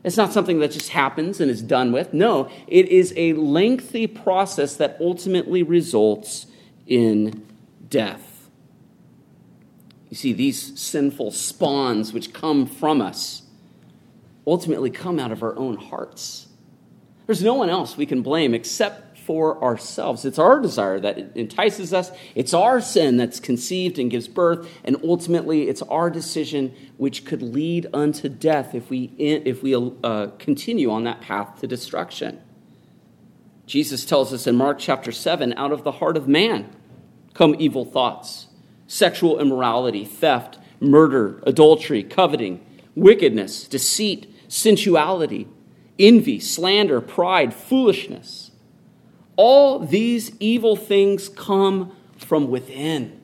It's 0.04 0.18
not 0.18 0.34
something 0.34 0.60
that 0.60 0.72
just 0.72 0.90
happens 0.90 1.40
and 1.40 1.50
is 1.50 1.62
done 1.62 1.92
with. 1.92 2.14
No, 2.14 2.50
it 2.68 2.90
is 2.90 3.14
a 3.16 3.34
lengthy 3.34 4.06
process 4.06 4.76
that 4.76 4.98
ultimately 5.00 5.64
results 5.64 6.48
in 6.86 7.46
death. 7.88 8.50
You 10.10 10.18
see, 10.18 10.34
these 10.34 10.80
sinful 10.80 11.32
spawns 11.32 12.14
which 12.14 12.34
come 12.34 12.66
from 12.66 13.02
us 13.02 13.44
ultimately 14.46 14.90
come 14.90 15.20
out 15.20 15.32
of 15.32 15.42
our 15.42 15.58
own 15.58 15.78
hearts. 15.78 16.48
There's 17.26 17.42
no 17.42 17.54
one 17.54 17.70
else 17.70 17.96
we 17.96 18.06
can 18.06 18.22
blame 18.22 18.54
except 18.54 19.03
for 19.26 19.64
ourselves. 19.64 20.26
It's 20.26 20.40
our 20.40 20.60
desire 20.60 21.00
that 21.00 21.36
entices 21.36 21.94
us, 21.94 22.12
it's 22.36 22.54
our 22.54 22.82
sin 22.82 23.18
that's 23.18 23.40
conceived 23.40 24.00
and 24.00 24.10
gives 24.12 24.28
birth, 24.28 24.70
and 24.84 24.98
ultimately 25.04 25.70
it's 25.70 25.82
our 25.84 26.10
decision 26.10 26.74
which 26.98 27.26
could 27.26 27.42
lead 27.42 27.88
unto 27.94 28.30
death 28.30 28.76
if 28.76 28.90
we, 28.90 29.14
if 29.18 29.64
we 29.64 29.76
uh, 29.76 30.28
continue 30.40 30.92
on 30.92 31.04
that 31.06 31.22
path 31.22 31.60
to 31.62 31.68
destruction. 31.68 32.42
Jesus 33.66 34.06
tells 34.06 34.34
us 34.34 34.46
in 34.46 34.56
Mark 34.56 34.80
chapter 34.80 35.12
7 35.12 35.54
out 35.54 35.72
of 35.72 35.84
the 35.84 35.94
heart 35.94 36.18
of 36.18 36.28
man 36.28 36.76
come 37.34 37.56
evil 37.58 37.86
thoughts, 37.86 38.48
sexual 38.88 39.40
immorality, 39.40 40.06
theft, 40.06 40.60
murder, 40.80 41.42
adultery, 41.48 42.04
coveting, 42.04 42.64
wickedness, 42.96 43.68
deceit 43.68 44.30
sensuality, 44.54 45.48
envy, 45.98 46.40
slander, 46.40 47.02
pride, 47.02 47.54
foolishness. 47.54 48.52
All 49.36 49.80
these 49.80 50.36
evil 50.40 50.76
things 50.76 51.30
come 51.30 51.96
from 52.18 52.50
within 52.50 53.20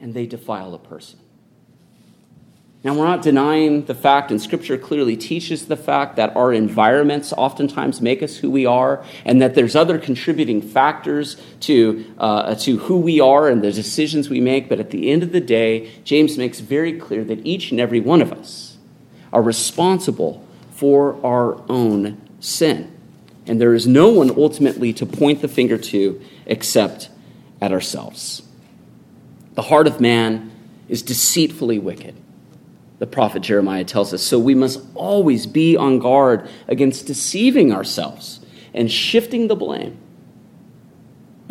and 0.00 0.14
they 0.14 0.26
defile 0.26 0.74
a 0.74 0.78
person. 0.78 1.18
Now, 2.84 2.94
we're 2.94 3.06
not 3.06 3.22
denying 3.22 3.86
the 3.86 3.96
fact, 3.96 4.30
and 4.30 4.40
Scripture 4.40 4.78
clearly 4.78 5.16
teaches 5.16 5.66
the 5.66 5.76
fact 5.76 6.14
that 6.14 6.36
our 6.36 6.52
environments 6.52 7.32
oftentimes 7.32 8.00
make 8.00 8.22
us 8.22 8.36
who 8.36 8.48
we 8.48 8.64
are, 8.64 9.04
and 9.24 9.42
that 9.42 9.56
there's 9.56 9.74
other 9.74 9.98
contributing 9.98 10.62
factors 10.62 11.36
to, 11.62 12.04
uh, 12.18 12.54
to 12.54 12.78
who 12.78 12.98
we 12.98 13.18
are 13.18 13.48
and 13.48 13.60
the 13.60 13.72
decisions 13.72 14.30
we 14.30 14.40
make. 14.40 14.68
But 14.68 14.78
at 14.78 14.90
the 14.90 15.10
end 15.10 15.24
of 15.24 15.32
the 15.32 15.40
day, 15.40 15.90
James 16.04 16.38
makes 16.38 16.60
very 16.60 16.92
clear 16.92 17.24
that 17.24 17.44
each 17.44 17.72
and 17.72 17.80
every 17.80 17.98
one 17.98 18.22
of 18.22 18.32
us 18.32 18.76
are 19.32 19.42
responsible 19.42 20.46
for 20.70 21.18
our 21.26 21.60
own 21.68 22.20
sin. 22.38 22.95
And 23.46 23.60
there 23.60 23.74
is 23.74 23.86
no 23.86 24.08
one 24.08 24.30
ultimately 24.30 24.92
to 24.94 25.06
point 25.06 25.40
the 25.40 25.48
finger 25.48 25.78
to 25.78 26.20
except 26.46 27.10
at 27.60 27.72
ourselves. 27.72 28.42
The 29.54 29.62
heart 29.62 29.86
of 29.86 30.00
man 30.00 30.50
is 30.88 31.02
deceitfully 31.02 31.78
wicked 31.78 32.14
the 32.98 33.06
prophet 33.06 33.42
Jeremiah 33.42 33.84
tells 33.84 34.14
us. 34.14 34.22
So 34.22 34.38
we 34.38 34.54
must 34.54 34.80
always 34.94 35.46
be 35.46 35.76
on 35.76 35.98
guard 35.98 36.48
against 36.68 37.06
deceiving 37.06 37.72
ourselves 37.72 38.40
and 38.72 38.90
shifting 38.90 39.48
the 39.48 39.56
blame. 39.56 39.98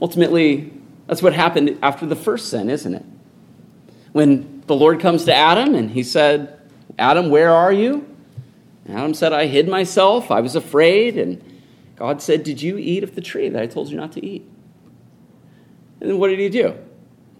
Ultimately, 0.01 0.71
that's 1.07 1.21
what 1.21 1.33
happened 1.33 1.77
after 1.81 2.05
the 2.05 2.15
first 2.15 2.49
sin, 2.49 2.69
isn't 2.69 2.93
it? 2.93 3.05
When 4.11 4.63
the 4.67 4.75
Lord 4.75 4.99
comes 4.99 5.25
to 5.25 5.35
Adam 5.35 5.75
and 5.75 5.91
he 5.91 6.03
said, 6.03 6.59
Adam, 6.97 7.29
where 7.29 7.51
are 7.51 7.71
you? 7.71 8.07
And 8.85 8.97
Adam 8.97 9.13
said, 9.13 9.33
I 9.33 9.45
hid 9.45 9.67
myself. 9.67 10.31
I 10.31 10.41
was 10.41 10.55
afraid. 10.55 11.17
And 11.17 11.43
God 11.95 12.21
said, 12.21 12.43
Did 12.43 12.61
you 12.61 12.77
eat 12.77 13.03
of 13.03 13.15
the 13.15 13.21
tree 13.21 13.49
that 13.49 13.61
I 13.61 13.67
told 13.67 13.89
you 13.89 13.97
not 13.97 14.11
to 14.13 14.25
eat? 14.25 14.47
And 15.99 16.09
then 16.09 16.19
what 16.19 16.29
did 16.29 16.39
he 16.39 16.49
do? 16.49 16.75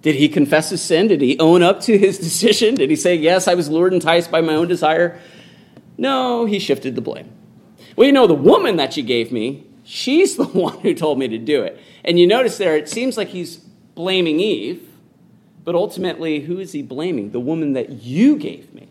Did 0.02 0.16
he 0.16 0.30
confess 0.30 0.70
his 0.70 0.82
sin? 0.82 1.08
Did 1.08 1.22
he 1.22 1.38
own 1.40 1.64
up 1.64 1.82
to 1.82 1.98
his 1.98 2.18
decision? 2.30 2.76
Did 2.76 2.90
he 2.90 2.96
say, 2.96 3.16
Yes, 3.16 3.48
I 3.48 3.56
was 3.56 3.70
lured 3.70 3.94
and 3.94 4.02
enticed 4.02 4.32
by 4.32 4.42
my 4.42 4.56
own 4.56 4.68
desire? 4.68 5.20
No, 5.98 6.46
he 6.46 6.60
shifted 6.60 6.96
the 6.96 7.02
blame. 7.02 7.32
Well, 7.96 8.06
you 8.06 8.14
know, 8.14 8.28
the 8.28 8.34
woman 8.34 8.76
that 8.76 8.98
you 8.98 9.04
gave 9.04 9.32
me, 9.32 9.66
she's 9.84 10.36
the 10.38 10.46
one 10.46 10.80
who 10.80 10.94
told 10.94 11.20
me 11.20 11.28
to 11.28 11.38
do 11.38 11.64
it. 11.64 11.80
And 12.04 12.20
you 12.20 12.28
notice 12.28 12.58
there, 12.58 12.76
it 12.76 12.90
seems 12.90 13.18
like 13.18 13.30
he's 13.30 13.58
blaming 13.58 14.40
Eve, 14.40 14.88
but 15.64 15.74
ultimately, 15.74 16.42
who 16.42 16.60
is 16.60 16.74
he 16.74 16.84
blaming? 16.84 17.32
The 17.32 17.40
woman 17.40 17.74
that 17.74 18.04
you 18.04 18.38
gave 18.38 18.74
me. 18.74 18.88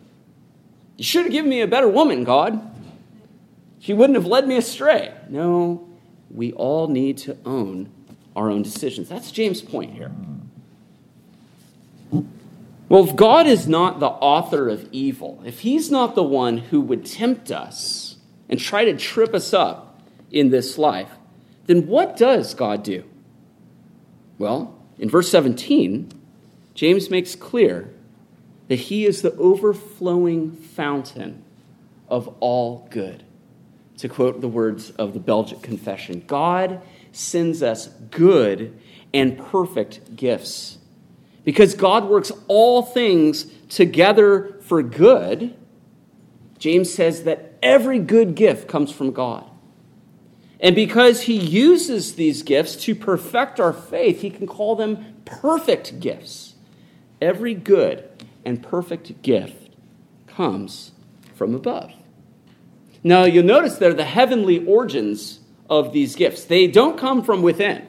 You 0.96 1.04
should 1.04 1.24
have 1.24 1.32
given 1.32 1.48
me 1.48 1.60
a 1.60 1.68
better 1.68 1.88
woman, 1.88 2.24
God. 2.24 2.73
She 3.84 3.92
wouldn't 3.92 4.16
have 4.16 4.24
led 4.24 4.48
me 4.48 4.56
astray. 4.56 5.12
No, 5.28 5.86
we 6.30 6.52
all 6.52 6.88
need 6.88 7.18
to 7.18 7.36
own 7.44 7.90
our 8.34 8.50
own 8.50 8.62
decisions. 8.62 9.10
That's 9.10 9.30
James' 9.30 9.60
point 9.60 9.92
here. 9.92 10.10
Well, 12.88 13.04
if 13.04 13.14
God 13.14 13.46
is 13.46 13.68
not 13.68 14.00
the 14.00 14.08
author 14.08 14.70
of 14.70 14.88
evil, 14.90 15.42
if 15.44 15.60
He's 15.60 15.90
not 15.90 16.14
the 16.14 16.22
one 16.22 16.56
who 16.56 16.80
would 16.80 17.04
tempt 17.04 17.50
us 17.50 18.16
and 18.48 18.58
try 18.58 18.86
to 18.86 18.96
trip 18.96 19.34
us 19.34 19.52
up 19.52 20.00
in 20.30 20.48
this 20.48 20.78
life, 20.78 21.10
then 21.66 21.86
what 21.86 22.16
does 22.16 22.54
God 22.54 22.82
do? 22.82 23.04
Well, 24.38 24.78
in 24.98 25.10
verse 25.10 25.28
17, 25.28 26.10
James 26.72 27.10
makes 27.10 27.36
clear 27.36 27.92
that 28.68 28.76
He 28.76 29.04
is 29.04 29.20
the 29.20 29.34
overflowing 29.34 30.52
fountain 30.52 31.44
of 32.08 32.34
all 32.40 32.88
good. 32.90 33.24
To 33.98 34.08
quote 34.08 34.40
the 34.40 34.48
words 34.48 34.90
of 34.90 35.14
the 35.14 35.20
Belgic 35.20 35.62
Confession 35.62 36.24
God 36.26 36.82
sends 37.12 37.62
us 37.62 37.88
good 38.10 38.78
and 39.12 39.38
perfect 39.38 40.16
gifts 40.16 40.78
because 41.44 41.74
God 41.74 42.08
works 42.08 42.32
all 42.48 42.82
things 42.82 43.44
together 43.68 44.56
for 44.62 44.82
good, 44.82 45.54
James 46.58 46.92
says 46.92 47.24
that 47.24 47.54
every 47.62 47.98
good 47.98 48.34
gift 48.34 48.66
comes 48.66 48.90
from 48.90 49.12
God. 49.12 49.48
And 50.58 50.74
because 50.74 51.22
he 51.22 51.36
uses 51.36 52.14
these 52.14 52.42
gifts 52.42 52.76
to 52.76 52.94
perfect 52.94 53.60
our 53.60 53.74
faith, 53.74 54.22
he 54.22 54.30
can 54.30 54.46
call 54.46 54.74
them 54.74 55.16
perfect 55.26 56.00
gifts. 56.00 56.54
Every 57.20 57.54
good 57.54 58.08
and 58.44 58.62
perfect 58.62 59.20
gift 59.22 59.70
comes 60.26 60.92
from 61.34 61.54
above. 61.54 61.92
Now, 63.04 63.24
you'll 63.24 63.44
notice 63.44 63.76
they're 63.76 63.92
the 63.92 64.04
heavenly 64.04 64.66
origins 64.66 65.40
of 65.68 65.92
these 65.92 66.16
gifts. 66.16 66.44
They 66.44 66.66
don't 66.66 66.98
come 66.98 67.22
from 67.22 67.42
within. 67.42 67.86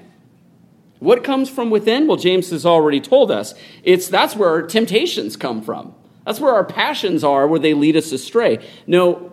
What 1.00 1.24
comes 1.24 1.50
from 1.50 1.70
within? 1.70 2.08
Well, 2.08 2.18
James 2.18 2.50
has 2.50 2.66
already 2.66 3.00
told 3.00 3.32
us. 3.32 3.54
It's 3.84 4.08
that's 4.08 4.36
where 4.36 4.50
our 4.50 4.62
temptations 4.62 5.38
come 5.38 5.62
from. 5.62 5.96
That's 6.26 6.40
where 6.40 6.54
our 6.54 6.66
passions 6.66 7.24
are, 7.24 7.48
where 7.48 7.60
they 7.60 7.74
lead 7.74 7.96
us 7.96 8.12
astray. 8.12 8.66
No, 8.88 9.32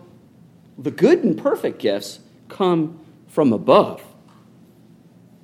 the 0.79 0.91
good 0.91 1.25
and 1.25 1.37
perfect 1.37 1.79
gifts 1.79 2.21
come 2.49 3.01
from 3.27 3.53
above. 3.53 4.03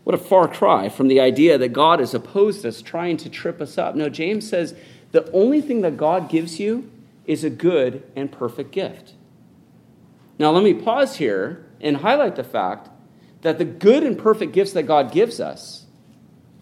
What 0.05 0.15
a 0.15 0.19
far 0.19 0.49
cry 0.49 0.89
from 0.89 1.09
the 1.09 1.21
idea 1.21 1.59
that 1.59 1.71
God 1.71 2.01
is 2.01 2.15
opposed 2.15 2.65
us, 2.65 2.81
trying 2.81 3.17
to 3.19 3.29
trip 3.29 3.61
us 3.61 3.77
up. 3.77 3.95
No, 3.95 4.09
James 4.09 4.49
says 4.49 4.75
the 5.13 5.31
only 5.33 5.61
thing 5.61 5.81
that 5.83 5.97
God 5.97 6.29
gives 6.29 6.61
you 6.61 6.91
is 7.27 7.45
a 7.45 7.51
good 7.51 8.03
and 8.15 8.31
perfect 8.31 8.73
gift. 8.73 9.15
Now, 10.39 10.51
let 10.51 10.63
me 10.63 10.75
pause 10.75 11.17
here 11.17 11.67
and 11.81 11.97
highlight 11.99 12.37
the 12.37 12.45
fact 12.45 12.91
that 13.43 13.59
the 13.59 13.65
good 13.65 14.03
and 14.03 14.19
perfect 14.19 14.53
gifts 14.53 14.73
that 14.73 14.85
God 14.85 15.13
gives 15.13 15.41
us 15.41 15.87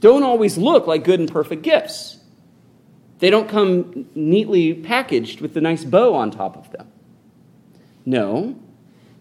don't 0.01 0.23
always 0.23 0.59
look 0.59 0.87
like 0.87 1.05
good 1.05 1.21
and 1.21 1.31
perfect 1.31 1.63
gifts. 1.63 2.19
They 3.19 3.31
don't 3.31 3.49
come 3.49 4.09
neatly 4.15 4.75
packaged 4.75 5.41
with 5.41 5.55
the 5.55 5.61
nice 5.61 5.85
bow 5.85 6.15
on 6.15 6.31
top 6.31 6.57
of 6.57 6.71
them. 6.71 6.91
No, 8.05 8.57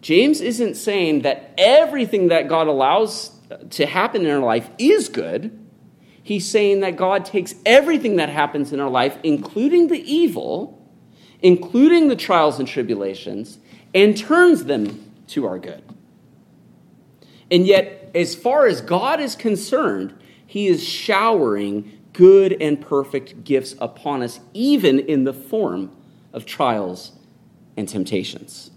James 0.02 0.42
isn't 0.42 0.76
saying 0.76 1.22
that 1.22 1.54
everything 1.58 2.28
that 2.28 2.48
God 2.48 2.68
allows 2.68 3.32
to 3.72 3.86
happen 3.86 4.26
in 4.26 4.32
our 4.32 4.40
life 4.40 4.70
is 4.78 5.10
good. 5.10 5.60
He's 6.22 6.50
saying 6.50 6.82
that 6.82 6.96
God 6.96 7.26
takes 7.26 7.56
everything 7.66 8.18
that 8.18 8.30
happens 8.30 8.74
in 8.74 8.80
our 8.80 8.90
life, 8.90 9.18
including 9.24 9.88
the 9.88 10.00
evil, 10.00 10.80
including 11.42 12.08
the 12.08 12.16
trials 12.16 12.60
and 12.60 12.68
tribulations, 12.68 13.60
and 13.96 14.16
turns 14.16 14.66
them 14.66 15.12
to 15.28 15.48
our 15.48 15.58
good. 15.58 15.82
And 17.50 17.66
yet, 17.66 18.12
as 18.14 18.36
far 18.36 18.68
as 18.68 18.82
God 18.82 19.20
is 19.20 19.36
concerned, 19.36 20.14
he 20.46 20.68
is 20.68 20.84
showering 20.84 22.00
good 22.14 22.58
and 22.62 22.80
perfect 22.80 23.44
gifts 23.44 23.74
upon 23.80 24.22
us, 24.22 24.42
even 24.54 25.00
in 25.00 25.24
the 25.24 25.34
form 25.34 25.92
of 26.34 26.46
trials 26.46 27.14
and 27.78 27.88
temptations. 27.88 28.72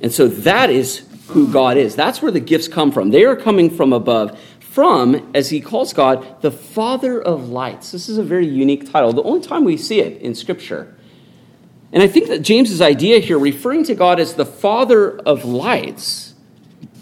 And 0.00 0.12
so 0.12 0.28
that 0.28 0.70
is 0.70 1.06
who 1.28 1.52
God 1.52 1.76
is. 1.76 1.94
That's 1.94 2.22
where 2.22 2.32
the 2.32 2.40
gifts 2.40 2.68
come 2.68 2.90
from. 2.90 3.10
They 3.10 3.24
are 3.24 3.36
coming 3.36 3.68
from 3.70 3.92
above, 3.92 4.38
from, 4.60 5.30
as 5.34 5.50
he 5.50 5.60
calls 5.60 5.92
God, 5.92 6.40
the 6.40 6.50
Father 6.50 7.20
of 7.20 7.48
lights. 7.50 7.92
This 7.92 8.08
is 8.08 8.18
a 8.18 8.22
very 8.22 8.46
unique 8.46 8.90
title, 8.90 9.12
the 9.12 9.22
only 9.22 9.40
time 9.40 9.64
we 9.64 9.76
see 9.76 10.00
it 10.00 10.20
in 10.22 10.34
Scripture. 10.34 10.96
And 11.92 12.02
I 12.02 12.06
think 12.06 12.28
that 12.28 12.42
James's 12.42 12.80
idea 12.80 13.18
here, 13.18 13.38
referring 13.38 13.84
to 13.84 13.94
God 13.94 14.20
as 14.20 14.34
the 14.34 14.46
Father 14.46 15.18
of 15.18 15.44
lights, 15.44 16.34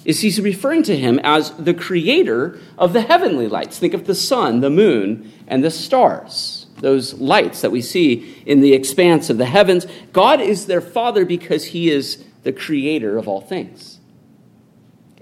is 0.05 0.21
he's 0.21 0.41
referring 0.41 0.83
to 0.85 0.97
him 0.97 1.21
as 1.23 1.51
the 1.53 1.75
creator 1.75 2.59
of 2.79 2.95
the 2.95 3.03
heavenly 3.03 3.47
lights. 3.47 3.79
Think 3.79 3.93
of 3.93 4.07
the 4.07 4.15
sun, 4.15 4.61
the 4.61 4.71
moon, 4.71 5.31
and 5.47 5.63
the 5.63 5.71
stars, 5.71 6.67
those 6.79 7.15
lights 7.15 7.61
that 7.61 7.71
we 7.71 7.83
see 7.83 8.43
in 8.47 8.61
the 8.61 8.73
expanse 8.73 9.29
of 9.29 9.37
the 9.37 9.45
heavens. 9.45 9.87
God 10.15 10.41
is 10.41 10.65
their 10.65 10.81
father 10.81 11.27
because 11.27 11.67
he 11.67 11.91
is 11.91 12.25
the 12.43 12.53
creator 12.53 13.19
of 13.19 13.29
all 13.29 13.43
things. 13.43 13.99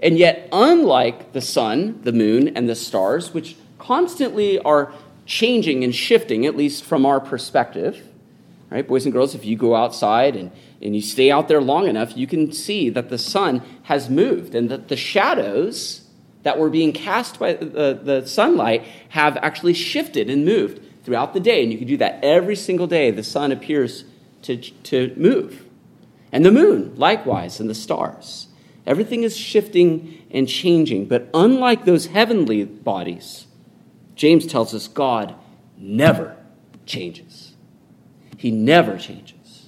And 0.01 0.17
yet, 0.17 0.47
unlike 0.53 1.33
the 1.33 1.41
sun, 1.41 1.99
the 2.03 2.13
moon, 2.13 2.55
and 2.55 2.69
the 2.69 2.75
stars, 2.75 3.33
which 3.33 3.57
constantly 3.79 4.59
are 4.59 4.93
changing 5.25 5.83
and 5.83 5.93
shifting, 5.93 6.45
at 6.45 6.55
least 6.55 6.85
from 6.85 7.05
our 7.05 7.19
perspective, 7.19 8.07
right, 8.71 8.87
boys 8.87 9.05
and 9.05 9.13
girls, 9.13 9.33
if 9.33 9.45
you 9.45 9.55
go 9.55 9.75
outside 9.75 10.35
and 10.35 10.51
and 10.81 10.95
you 10.95 11.01
stay 11.01 11.31
out 11.31 11.47
there 11.47 11.61
long 11.61 11.87
enough, 11.87 12.15
you 12.15 12.27
can 12.27 12.51
see 12.51 12.89
that 12.89 13.09
the 13.09 13.17
sun 13.17 13.61
has 13.83 14.09
moved 14.09 14.53
and 14.53 14.69
that 14.69 14.89
the 14.89 14.95
shadows 14.95 16.07
that 16.43 16.59
were 16.59 16.69
being 16.69 16.93
cast 16.93 17.39
by 17.39 17.53
the, 17.53 17.99
the 18.01 18.25
sunlight 18.27 18.83
have 19.09 19.37
actually 19.37 19.73
shifted 19.73 20.29
and 20.29 20.45
moved 20.45 20.81
throughout 21.03 21.33
the 21.33 21.39
day. 21.39 21.63
And 21.63 21.71
you 21.71 21.77
can 21.77 21.87
do 21.87 21.97
that 21.97 22.23
every 22.23 22.55
single 22.55 22.87
day. 22.87 23.11
The 23.11 23.23
sun 23.23 23.51
appears 23.51 24.05
to, 24.43 24.57
to 24.57 25.13
move. 25.17 25.65
And 26.31 26.45
the 26.45 26.51
moon, 26.51 26.95
likewise, 26.95 27.59
and 27.59 27.69
the 27.69 27.75
stars. 27.75 28.47
Everything 28.85 29.23
is 29.23 29.35
shifting 29.35 30.23
and 30.29 30.47
changing. 30.47 31.07
But 31.07 31.29
unlike 31.33 31.85
those 31.85 32.07
heavenly 32.07 32.65
bodies, 32.65 33.47
James 34.15 34.45
tells 34.45 34.73
us 34.73 34.87
God 34.87 35.35
never 35.77 36.37
changes. 36.85 37.46
He 38.37 38.51
never 38.51 38.97
changes. 38.97 39.65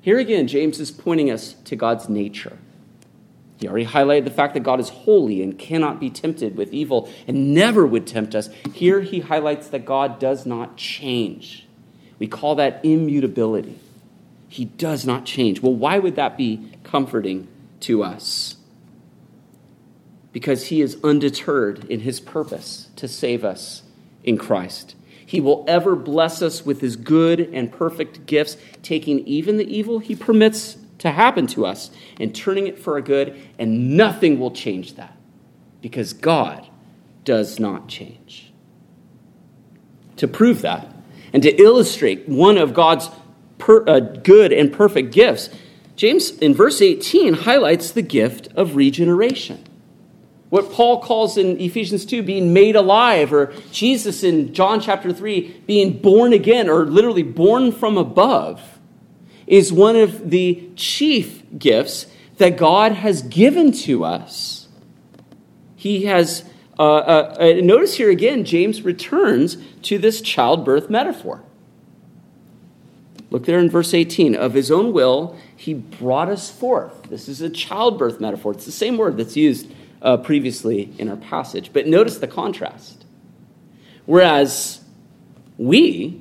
Here 0.00 0.18
again, 0.18 0.46
James 0.46 0.80
is 0.80 0.90
pointing 0.90 1.30
us 1.30 1.54
to 1.64 1.76
God's 1.76 2.08
nature. 2.08 2.58
He 3.58 3.68
already 3.68 3.86
highlighted 3.86 4.24
the 4.24 4.30
fact 4.30 4.54
that 4.54 4.62
God 4.62 4.80
is 4.80 4.90
holy 4.90 5.42
and 5.42 5.58
cannot 5.58 5.98
be 5.98 6.10
tempted 6.10 6.56
with 6.56 6.72
evil 6.72 7.08
and 7.26 7.54
never 7.54 7.86
would 7.86 8.06
tempt 8.06 8.34
us. 8.34 8.48
Here 8.74 9.00
he 9.00 9.20
highlights 9.20 9.68
that 9.68 9.84
God 9.84 10.18
does 10.18 10.44
not 10.44 10.76
change. 10.76 11.66
We 12.18 12.26
call 12.26 12.56
that 12.56 12.84
immutability. 12.84 13.78
He 14.48 14.66
does 14.66 15.06
not 15.06 15.24
change. 15.24 15.62
Well, 15.62 15.74
why 15.74 15.98
would 15.98 16.16
that 16.16 16.36
be 16.36 16.70
comforting 16.82 17.48
to 17.80 18.02
us? 18.02 18.56
Because 20.32 20.66
he 20.66 20.80
is 20.80 20.98
undeterred 21.02 21.84
in 21.86 22.00
his 22.00 22.20
purpose 22.20 22.88
to 22.96 23.08
save 23.08 23.44
us 23.44 23.82
in 24.22 24.36
Christ. 24.36 24.94
He 25.26 25.40
will 25.40 25.64
ever 25.66 25.96
bless 25.96 26.42
us 26.42 26.64
with 26.64 26.80
his 26.80 26.96
good 26.96 27.40
and 27.40 27.72
perfect 27.72 28.26
gifts, 28.26 28.56
taking 28.82 29.20
even 29.20 29.56
the 29.56 29.74
evil 29.74 29.98
he 29.98 30.14
permits 30.14 30.76
to 30.98 31.10
happen 31.10 31.46
to 31.48 31.66
us 31.66 31.90
and 32.20 32.34
turning 32.34 32.66
it 32.66 32.78
for 32.78 32.96
a 32.96 33.02
good, 33.02 33.36
and 33.58 33.96
nothing 33.96 34.38
will 34.38 34.50
change 34.50 34.94
that 34.94 35.16
because 35.80 36.12
God 36.12 36.68
does 37.24 37.58
not 37.58 37.88
change. 37.88 38.52
To 40.16 40.28
prove 40.28 40.62
that, 40.62 40.94
and 41.32 41.42
to 41.42 41.54
illustrate 41.60 42.28
one 42.28 42.56
of 42.56 42.72
God's 42.72 43.10
per, 43.58 43.86
uh, 43.88 44.00
good 44.00 44.52
and 44.52 44.72
perfect 44.72 45.12
gifts, 45.12 45.50
James 45.96 46.30
in 46.38 46.54
verse 46.54 46.80
18 46.80 47.34
highlights 47.34 47.90
the 47.90 48.02
gift 48.02 48.48
of 48.54 48.76
regeneration. 48.76 49.63
What 50.54 50.70
Paul 50.70 51.00
calls 51.00 51.36
in 51.36 51.60
Ephesians 51.60 52.06
2 52.06 52.22
being 52.22 52.52
made 52.52 52.76
alive, 52.76 53.32
or 53.32 53.52
Jesus 53.72 54.22
in 54.22 54.54
John 54.54 54.80
chapter 54.80 55.12
3 55.12 55.62
being 55.66 55.98
born 55.98 56.32
again, 56.32 56.68
or 56.68 56.84
literally 56.84 57.24
born 57.24 57.72
from 57.72 57.98
above, 57.98 58.78
is 59.48 59.72
one 59.72 59.96
of 59.96 60.30
the 60.30 60.70
chief 60.76 61.42
gifts 61.58 62.06
that 62.36 62.56
God 62.56 62.92
has 62.92 63.22
given 63.22 63.72
to 63.72 64.04
us. 64.04 64.68
He 65.74 66.04
has, 66.04 66.44
uh, 66.78 66.98
uh, 66.98 67.36
uh, 67.40 67.60
notice 67.60 67.96
here 67.96 68.10
again, 68.10 68.44
James 68.44 68.82
returns 68.82 69.56
to 69.82 69.98
this 69.98 70.20
childbirth 70.20 70.88
metaphor. 70.88 71.42
Look 73.30 73.44
there 73.44 73.58
in 73.58 73.68
verse 73.68 73.92
18. 73.92 74.36
Of 74.36 74.54
his 74.54 74.70
own 74.70 74.92
will, 74.92 75.36
he 75.56 75.74
brought 75.74 76.28
us 76.28 76.48
forth. 76.48 77.10
This 77.10 77.28
is 77.28 77.40
a 77.40 77.50
childbirth 77.50 78.20
metaphor. 78.20 78.52
It's 78.52 78.66
the 78.66 78.70
same 78.70 78.96
word 78.96 79.16
that's 79.16 79.36
used 79.36 79.66
uh, 80.04 80.18
previously 80.18 80.92
in 80.98 81.08
our 81.08 81.16
passage. 81.16 81.72
But 81.72 81.88
notice 81.88 82.18
the 82.18 82.28
contrast. 82.28 83.04
Whereas 84.06 84.84
we 85.56 86.20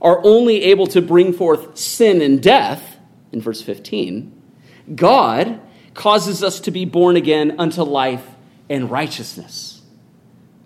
are 0.00 0.20
only 0.24 0.62
able 0.64 0.86
to 0.88 1.02
bring 1.02 1.32
forth 1.32 1.76
sin 1.76 2.22
and 2.22 2.42
death, 2.42 2.96
in 3.30 3.40
verse 3.40 3.60
15, 3.60 4.32
God 4.94 5.60
causes 5.92 6.42
us 6.42 6.60
to 6.60 6.70
be 6.70 6.86
born 6.86 7.16
again 7.16 7.56
unto 7.58 7.82
life 7.82 8.24
and 8.70 8.90
righteousness. 8.90 9.67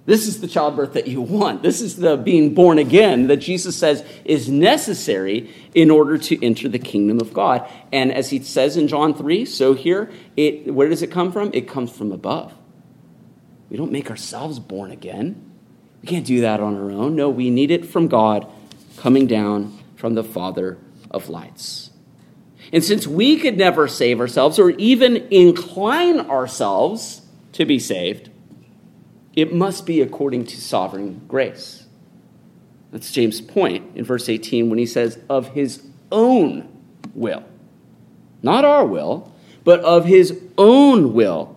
This 0.04 0.26
is 0.26 0.40
the 0.40 0.48
childbirth 0.48 0.94
that 0.94 1.06
you 1.06 1.20
want. 1.20 1.62
This 1.62 1.80
is 1.80 1.96
the 1.96 2.16
being 2.16 2.54
born 2.54 2.78
again 2.78 3.28
that 3.28 3.36
Jesus 3.36 3.76
says 3.76 4.04
is 4.24 4.48
necessary 4.48 5.54
in 5.74 5.90
order 5.90 6.18
to 6.18 6.44
enter 6.44 6.68
the 6.68 6.80
kingdom 6.80 7.20
of 7.20 7.32
God. 7.32 7.68
And 7.92 8.12
as 8.12 8.30
he 8.30 8.42
says 8.42 8.76
in 8.76 8.88
John 8.88 9.14
3, 9.14 9.44
so 9.44 9.74
here, 9.74 10.10
it, 10.36 10.74
where 10.74 10.88
does 10.88 11.02
it 11.02 11.12
come 11.12 11.30
from? 11.30 11.50
It 11.54 11.68
comes 11.68 11.92
from 11.92 12.10
above. 12.10 12.52
We 13.70 13.76
don't 13.76 13.92
make 13.92 14.10
ourselves 14.10 14.58
born 14.58 14.90
again. 14.90 15.50
We 16.02 16.08
can't 16.08 16.26
do 16.26 16.40
that 16.40 16.58
on 16.58 16.76
our 16.76 16.90
own. 16.90 17.14
No, 17.14 17.30
we 17.30 17.48
need 17.48 17.70
it 17.70 17.86
from 17.86 18.08
God 18.08 18.50
coming 18.96 19.28
down 19.28 19.78
from 19.94 20.14
the 20.14 20.24
Father 20.24 20.78
of 21.12 21.28
lights. 21.28 21.90
And 22.72 22.82
since 22.82 23.06
we 23.06 23.36
could 23.38 23.56
never 23.56 23.86
save 23.86 24.18
ourselves 24.18 24.58
or 24.58 24.70
even 24.70 25.28
incline 25.30 26.20
ourselves 26.20 27.22
to 27.52 27.64
be 27.64 27.78
saved, 27.78 28.30
it 29.34 29.54
must 29.54 29.86
be 29.86 30.00
according 30.00 30.44
to 30.46 30.60
sovereign 30.60 31.22
grace. 31.28 31.86
That's 32.90 33.10
James' 33.10 33.40
point 33.40 33.96
in 33.96 34.04
verse 34.04 34.28
18 34.28 34.68
when 34.68 34.78
he 34.78 34.86
says, 34.86 35.18
of 35.28 35.48
his 35.48 35.82
own 36.10 36.68
will. 37.14 37.44
Not 38.42 38.64
our 38.64 38.84
will, 38.84 39.32
but 39.64 39.80
of 39.80 40.04
his 40.04 40.40
own 40.58 41.14
will, 41.14 41.56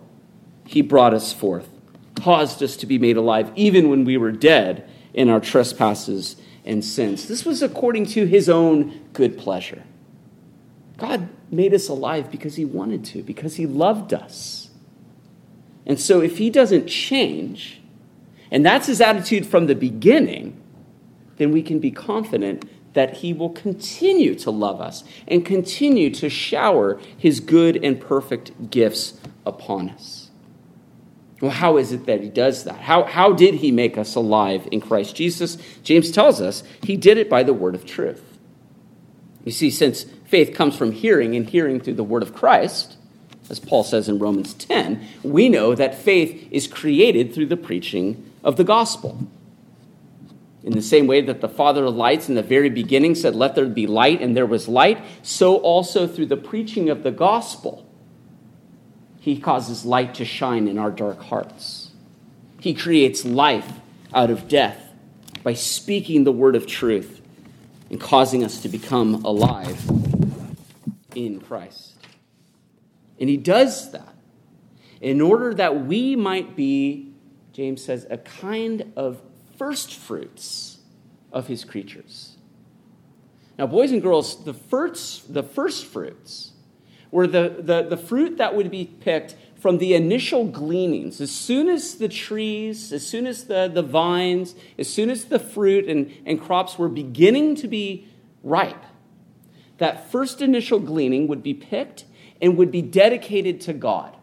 he 0.64 0.80
brought 0.80 1.12
us 1.12 1.32
forth, 1.32 1.68
caused 2.14 2.62
us 2.62 2.76
to 2.78 2.86
be 2.86 2.98
made 2.98 3.16
alive, 3.16 3.52
even 3.54 3.90
when 3.90 4.04
we 4.04 4.16
were 4.16 4.32
dead 4.32 4.88
in 5.12 5.28
our 5.28 5.40
trespasses 5.40 6.36
and 6.64 6.84
sins. 6.84 7.28
This 7.28 7.44
was 7.44 7.62
according 7.62 8.06
to 8.06 8.26
his 8.26 8.48
own 8.48 9.00
good 9.12 9.36
pleasure. 9.36 9.82
God 10.96 11.28
made 11.50 11.74
us 11.74 11.88
alive 11.88 12.30
because 12.30 12.56
he 12.56 12.64
wanted 12.64 13.04
to, 13.06 13.22
because 13.22 13.56
he 13.56 13.66
loved 13.66 14.14
us. 14.14 14.65
And 15.86 16.00
so 16.00 16.20
if 16.20 16.38
he 16.38 16.50
doesn't 16.50 16.88
change, 16.88 17.80
and 18.50 18.64
that's 18.66 18.86
his 18.86 19.00
attitude 19.00 19.46
from 19.46 19.66
the 19.66 19.74
beginning, 19.74 20.60
then 21.36 21.52
we 21.52 21.62
can 21.62 21.78
be 21.78 21.90
confident 21.90 22.64
that 22.94 23.18
he 23.18 23.32
will 23.32 23.50
continue 23.50 24.34
to 24.34 24.50
love 24.50 24.80
us 24.80 25.04
and 25.28 25.44
continue 25.44 26.10
to 26.10 26.30
shower 26.30 26.98
his 27.16 27.40
good 27.40 27.82
and 27.84 28.00
perfect 28.00 28.70
gifts 28.70 29.20
upon 29.44 29.90
us. 29.90 30.30
Well, 31.40 31.50
how 31.50 31.76
is 31.76 31.92
it 31.92 32.06
that 32.06 32.22
he 32.22 32.30
does 32.30 32.64
that? 32.64 32.78
How, 32.78 33.04
how 33.04 33.32
did 33.32 33.56
he 33.56 33.70
make 33.70 33.98
us 33.98 34.14
alive 34.14 34.66
in 34.72 34.80
Christ 34.80 35.14
Jesus? 35.14 35.58
James 35.82 36.10
tells 36.10 36.40
us 36.40 36.62
he 36.82 36.96
did 36.96 37.18
it 37.18 37.28
by 37.28 37.42
the 37.42 37.52
word 37.52 37.74
of 37.74 37.84
truth. 37.84 38.38
You 39.44 39.52
see, 39.52 39.70
since 39.70 40.04
faith 40.24 40.54
comes 40.54 40.74
from 40.74 40.92
hearing 40.92 41.36
and 41.36 41.48
hearing 41.48 41.78
through 41.78 41.94
the 41.94 42.02
word 42.04 42.22
of 42.22 42.34
Christ, 42.34 42.95
as 43.48 43.60
Paul 43.60 43.84
says 43.84 44.08
in 44.08 44.18
Romans 44.18 44.54
10, 44.54 45.06
we 45.22 45.48
know 45.48 45.74
that 45.74 45.94
faith 45.94 46.48
is 46.50 46.66
created 46.66 47.32
through 47.32 47.46
the 47.46 47.56
preaching 47.56 48.30
of 48.42 48.56
the 48.56 48.64
gospel. 48.64 49.26
In 50.62 50.72
the 50.72 50.82
same 50.82 51.06
way 51.06 51.20
that 51.20 51.40
the 51.40 51.48
Father 51.48 51.84
of 51.84 51.94
lights 51.94 52.28
in 52.28 52.34
the 52.34 52.42
very 52.42 52.70
beginning 52.70 53.14
said, 53.14 53.36
Let 53.36 53.54
there 53.54 53.66
be 53.66 53.86
light, 53.86 54.20
and 54.20 54.36
there 54.36 54.46
was 54.46 54.66
light, 54.66 55.00
so 55.22 55.56
also 55.58 56.08
through 56.08 56.26
the 56.26 56.36
preaching 56.36 56.90
of 56.90 57.04
the 57.04 57.12
gospel 57.12 57.86
he 59.26 59.40
causes 59.40 59.84
light 59.84 60.14
to 60.14 60.24
shine 60.24 60.68
in 60.68 60.78
our 60.78 60.92
dark 60.92 61.20
hearts. 61.20 61.90
He 62.60 62.74
creates 62.74 63.24
life 63.24 63.80
out 64.14 64.30
of 64.30 64.46
death 64.46 64.92
by 65.42 65.54
speaking 65.54 66.22
the 66.22 66.30
word 66.30 66.54
of 66.54 66.68
truth 66.68 67.20
and 67.90 68.00
causing 68.00 68.44
us 68.44 68.60
to 68.62 68.68
become 68.68 69.24
alive 69.24 69.82
in 71.16 71.40
Christ. 71.40 71.94
And 73.18 73.28
he 73.28 73.36
does 73.36 73.92
that 73.92 74.14
in 75.00 75.20
order 75.20 75.54
that 75.54 75.86
we 75.86 76.16
might 76.16 76.56
be, 76.56 77.12
James 77.52 77.82
says, 77.82 78.06
a 78.10 78.18
kind 78.18 78.92
of 78.96 79.20
first 79.56 79.94
fruits 79.94 80.78
of 81.32 81.46
his 81.46 81.64
creatures. 81.64 82.36
Now, 83.58 83.66
boys 83.66 83.90
and 83.90 84.02
girls, 84.02 84.44
the 84.44 84.54
first, 84.54 85.32
the 85.32 85.42
first 85.42 85.86
fruits 85.86 86.52
were 87.10 87.26
the, 87.26 87.56
the, 87.58 87.82
the 87.82 87.96
fruit 87.96 88.36
that 88.38 88.54
would 88.54 88.70
be 88.70 88.84
picked 88.84 89.36
from 89.58 89.78
the 89.78 89.94
initial 89.94 90.44
gleanings. 90.46 91.20
As 91.20 91.30
soon 91.30 91.68
as 91.68 91.94
the 91.94 92.08
trees, 92.08 92.92
as 92.92 93.06
soon 93.06 93.26
as 93.26 93.44
the, 93.44 93.70
the 93.72 93.82
vines, 93.82 94.54
as 94.78 94.92
soon 94.92 95.08
as 95.08 95.24
the 95.24 95.38
fruit 95.38 95.88
and, 95.88 96.12
and 96.26 96.40
crops 96.40 96.78
were 96.78 96.88
beginning 96.88 97.54
to 97.56 97.68
be 97.68 98.06
ripe, 98.42 98.84
that 99.78 100.10
first 100.10 100.42
initial 100.42 100.78
gleaning 100.78 101.26
would 101.26 101.42
be 101.42 101.54
picked 101.54 102.04
and 102.40 102.56
would 102.56 102.70
be 102.70 102.82
dedicated 102.82 103.60
to 103.62 103.72
God. 103.72 104.16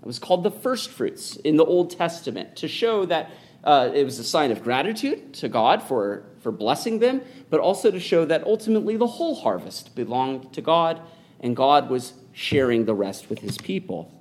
It 0.00 0.06
was 0.06 0.18
called 0.18 0.44
the 0.44 0.50
first 0.50 0.90
fruits 0.90 1.36
in 1.36 1.56
the 1.56 1.64
Old 1.64 1.90
Testament 1.90 2.56
to 2.56 2.68
show 2.68 3.04
that 3.06 3.30
uh, 3.64 3.90
it 3.92 4.04
was 4.04 4.18
a 4.18 4.24
sign 4.24 4.50
of 4.50 4.62
gratitude 4.62 5.34
to 5.34 5.48
God 5.48 5.82
for, 5.82 6.24
for 6.40 6.52
blessing 6.52 7.00
them, 7.00 7.20
but 7.50 7.60
also 7.60 7.90
to 7.90 8.00
show 8.00 8.24
that 8.24 8.44
ultimately 8.44 8.96
the 8.96 9.06
whole 9.06 9.34
harvest 9.34 9.94
belonged 9.94 10.52
to 10.54 10.62
God 10.62 11.00
and 11.40 11.56
God 11.56 11.90
was 11.90 12.14
sharing 12.32 12.84
the 12.84 12.94
rest 12.94 13.28
with 13.28 13.40
his 13.40 13.58
people. 13.58 14.12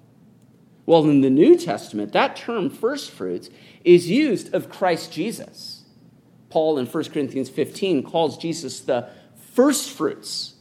Well, 0.86 1.04
in 1.04 1.22
the 1.22 1.30
New 1.30 1.58
Testament, 1.58 2.14
that 2.14 2.36
term 2.36 2.70
first 2.70 3.12
fruits 3.12 3.50
is 3.84 4.10
used 4.10 4.54
of 4.54 4.70
Christ 4.70 5.12
Jesus. 5.12 5.86
Paul 6.50 6.78
in 6.78 6.86
1 6.86 7.04
Corinthians 7.06 7.50
15 7.50 8.04
calls 8.04 8.38
Jesus 8.38 8.80
the 8.80 9.10
first 9.54 9.92
fruits 9.92 10.56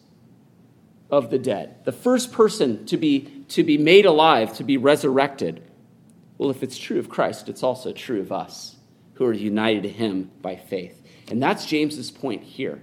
of 1.11 1.31
the 1.31 1.39
dead, 1.39 1.85
the 1.85 1.93
first 1.93 2.33
person 2.33 2.85
to 2.87 2.97
be, 2.97 3.45
to 3.49 3.63
be 3.63 3.79
made 3.79 4.07
alive, 4.07 4.55
to 4.57 4.65
be 4.65 4.77
resurrected. 4.77 5.63
Well, 6.39 6.51
if 6.51 6.63
it's 6.63 6.77
true 6.79 6.99
of 6.99 7.09
Christ, 7.09 7.49
it's 7.49 7.63
also 7.63 7.93
true 7.93 8.21
of 8.21 8.33
us 8.33 8.77
who 9.15 9.25
are 9.25 9.33
united 9.33 9.85
to 9.85 9.89
him 9.89 10.31
by 10.43 10.57
faith. 10.57 11.03
And 11.31 11.43
that's 11.43 11.67
James's 11.67 12.11
point 12.11 12.43
here. 12.43 12.81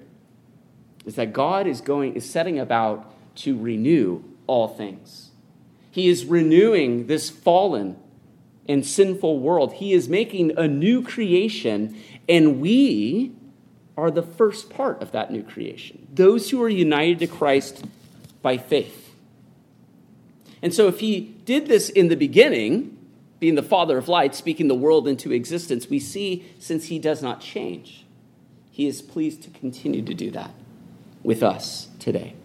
Is 1.06 1.16
that 1.16 1.34
God 1.34 1.68
is 1.68 1.82
going 1.82 2.16
is 2.16 2.30
setting 2.30 2.60
about 2.60 3.14
to 3.38 3.58
renew 3.58 4.24
all 4.48 4.68
things. 4.68 5.32
He 5.92 6.08
is 6.08 6.26
renewing 6.26 7.08
this 7.08 7.30
fallen 7.30 7.98
and 8.68 8.86
sinful 8.86 9.40
world. 9.40 9.74
He 9.74 9.94
is 9.94 10.08
making 10.08 10.58
a 10.58 10.68
new 10.68 11.04
creation, 11.04 12.02
and 12.28 12.62
we 12.62 13.34
are 13.98 14.10
the 14.10 14.24
first 14.24 14.70
part 14.70 15.02
of 15.02 15.12
that 15.12 15.32
new 15.32 15.44
creation. 15.44 16.08
Those 16.12 16.50
who 16.50 16.62
are 16.64 16.70
united 16.70 17.20
to 17.20 17.28
Christ 17.28 17.86
by 18.44 18.58
faith. 18.58 19.16
And 20.62 20.74
so, 20.74 20.88
if 20.88 21.00
he 21.00 21.36
did 21.46 21.66
this 21.66 21.90
in 21.90 22.10
the 22.10 22.16
beginning, 22.16 22.98
being 23.40 23.56
the 23.56 23.64
Father 23.64 23.98
of 23.98 24.08
light, 24.08 24.36
speaking 24.36 24.68
the 24.68 24.76
world 24.76 25.08
into 25.08 25.32
existence, 25.32 25.90
we 25.90 26.00
see 26.00 26.46
since 26.60 26.86
he 26.86 27.00
does 27.00 27.22
not 27.22 27.42
change, 27.42 28.06
he 28.72 28.88
is 28.88 29.02
pleased 29.02 29.42
to 29.44 29.50
continue 29.50 30.02
to 30.04 30.14
do 30.14 30.32
that 30.32 30.52
with 31.24 31.44
us 31.44 31.90
today. 32.00 32.36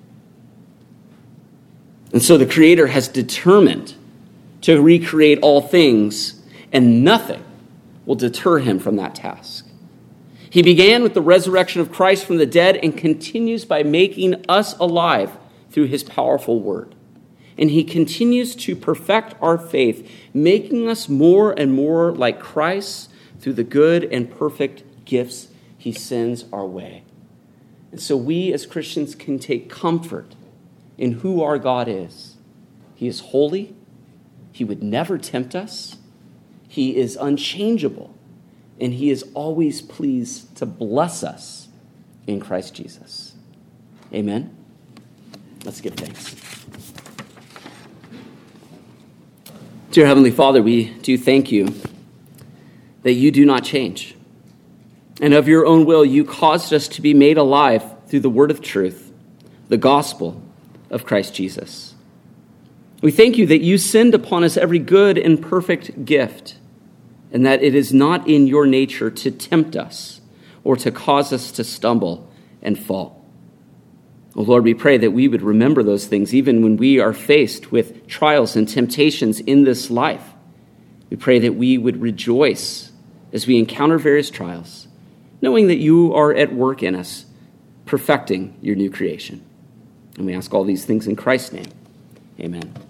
And 2.13 2.23
so 2.23 2.39
the 2.39 2.47
Creator 2.47 2.89
has 2.89 3.07
determined 3.07 3.95
to 4.63 4.81
recreate 4.81 5.39
all 5.41 5.61
things, 5.61 6.43
and 6.73 7.05
nothing 7.05 7.45
will 8.07 8.17
deter 8.17 8.59
him 8.59 8.79
from 8.79 8.97
that 8.97 9.15
task. 9.15 9.67
He 10.51 10.63
began 10.63 11.03
with 11.03 11.15
the 11.15 11.21
resurrection 11.21 11.81
of 11.81 11.93
Christ 11.93 12.25
from 12.25 12.39
the 12.39 12.47
dead 12.47 12.77
and 12.77 12.97
continues 12.97 13.65
by 13.65 13.83
making 13.83 14.45
us 14.49 14.77
alive 14.79 15.31
through 15.70 15.87
his 15.87 16.02
powerful 16.02 16.61
word. 16.61 16.94
And 17.57 17.70
he 17.70 17.83
continues 17.83 18.54
to 18.57 18.76
perfect 18.76 19.35
our 19.40 19.59
faith, 19.59 20.09
making 20.33 20.88
us 20.88 21.09
more 21.09 21.52
and 21.59 21.72
more 21.72 22.12
like 22.12 22.38
Christ 22.38 23.11
through 23.40 23.54
the 23.54 23.64
good 23.64 24.04
and 24.04 24.31
perfect 24.31 25.04
gifts 25.04 25.48
he 25.76 25.92
sends 25.92 26.44
our 26.52 26.66
way. 26.66 27.02
And 27.90 28.00
so 28.00 28.16
we 28.16 28.52
as 28.52 28.66
Christians 28.66 29.14
can 29.14 29.38
take 29.38 29.70
comfort 29.70 30.35
in 30.96 31.12
who 31.12 31.42
our 31.42 31.59
God 31.59 31.88
is. 31.88 32.37
He 32.94 33.07
is 33.07 33.20
holy, 33.20 33.74
he 34.52 34.64
would 34.64 34.83
never 34.83 35.18
tempt 35.18 35.54
us, 35.54 35.96
he 36.66 36.96
is 36.96 37.16
unchangeable, 37.16 38.14
and 38.81 38.94
he 38.94 39.11
is 39.11 39.24
always 39.35 39.81
pleased 39.81 40.57
to 40.57 40.66
bless 40.66 41.22
us 41.22 41.68
in 42.26 42.40
Christ 42.40 42.74
Jesus. 42.74 43.35
Amen. 44.12 44.58
Let's 45.64 45.81
give 45.81 45.94
thanks. 45.94 46.37
Dear 49.90 50.07
Heavenly 50.07 50.31
Father, 50.31 50.62
we 50.62 50.90
do 51.01 51.18
thank 51.18 51.51
you 51.51 51.75
that 53.03 53.14
you 53.14 53.31
do 53.31 53.44
not 53.44 53.64
change. 53.64 54.14
And 55.21 55.35
of 55.35 55.49
your 55.49 55.66
own 55.66 55.85
will, 55.85 56.05
you 56.05 56.25
caused 56.25 56.73
us 56.73 56.88
to 56.88 57.03
be 57.03 57.14
made 57.14 57.38
alive 57.38 57.83
through 58.07 58.21
the 58.21 58.31
word 58.31 58.51
of 58.51 58.61
truth, 58.61 59.12
the 59.68 59.77
gospel 59.77 60.42
of 60.90 61.05
Christ 61.05 61.35
Jesus. 61.35 61.94
We 63.01 63.11
thank 63.11 63.37
you 63.38 63.47
that 63.47 63.61
you 63.61 63.79
send 63.79 64.14
upon 64.14 64.44
us 64.44 64.57
every 64.57 64.79
good 64.79 65.18
and 65.18 65.40
perfect 65.40 66.05
gift, 66.05 66.57
and 67.33 67.44
that 67.44 67.62
it 67.62 67.75
is 67.75 67.92
not 67.92 68.29
in 68.29 68.47
your 68.47 68.66
nature 68.66 69.11
to 69.11 69.31
tempt 69.31 69.77
us 69.77 70.21
or 70.64 70.77
to 70.77 70.90
cause 70.90 71.33
us 71.33 71.51
to 71.53 71.64
stumble 71.64 72.31
and 72.62 72.79
fall. 72.79 73.17
Oh 74.38 74.42
Lord, 74.42 74.62
we 74.62 74.72
pray 74.72 74.98
that 74.98 75.11
we 75.11 75.27
would 75.27 75.42
remember 75.42 75.83
those 75.83 76.07
things 76.07 76.33
even 76.33 76.62
when 76.62 76.77
we 76.77 77.01
are 77.01 77.12
faced 77.12 77.72
with 77.72 78.07
trials 78.07 78.55
and 78.55 78.68
temptations 78.68 79.40
in 79.40 79.64
this 79.64 79.90
life. 79.90 80.22
We 81.11 81.16
pray 81.16 81.40
that 81.40 81.57
we 81.57 81.77
would 81.77 82.01
rejoice 82.01 82.92
as 83.33 83.48
we 83.48 83.59
encounter 83.59 83.98
various 83.98 84.31
trials 84.31 84.87
knowing 85.40 85.68
that 85.68 85.79
you 85.79 86.14
are 86.14 86.33
at 86.35 86.53
work 86.53 86.83
in 86.83 86.94
us, 86.94 87.27
perfecting 87.87 88.57
your 88.61 88.77
new 88.77 88.90
creation. 88.90 89.44
And 90.16 90.27
we 90.27 90.35
ask 90.35 90.53
all 90.53 90.64
these 90.64 90.85
things 90.85 91.07
in 91.07 91.16
Christ's 91.16 91.53
name. 91.53 91.72
Amen. 92.40 92.88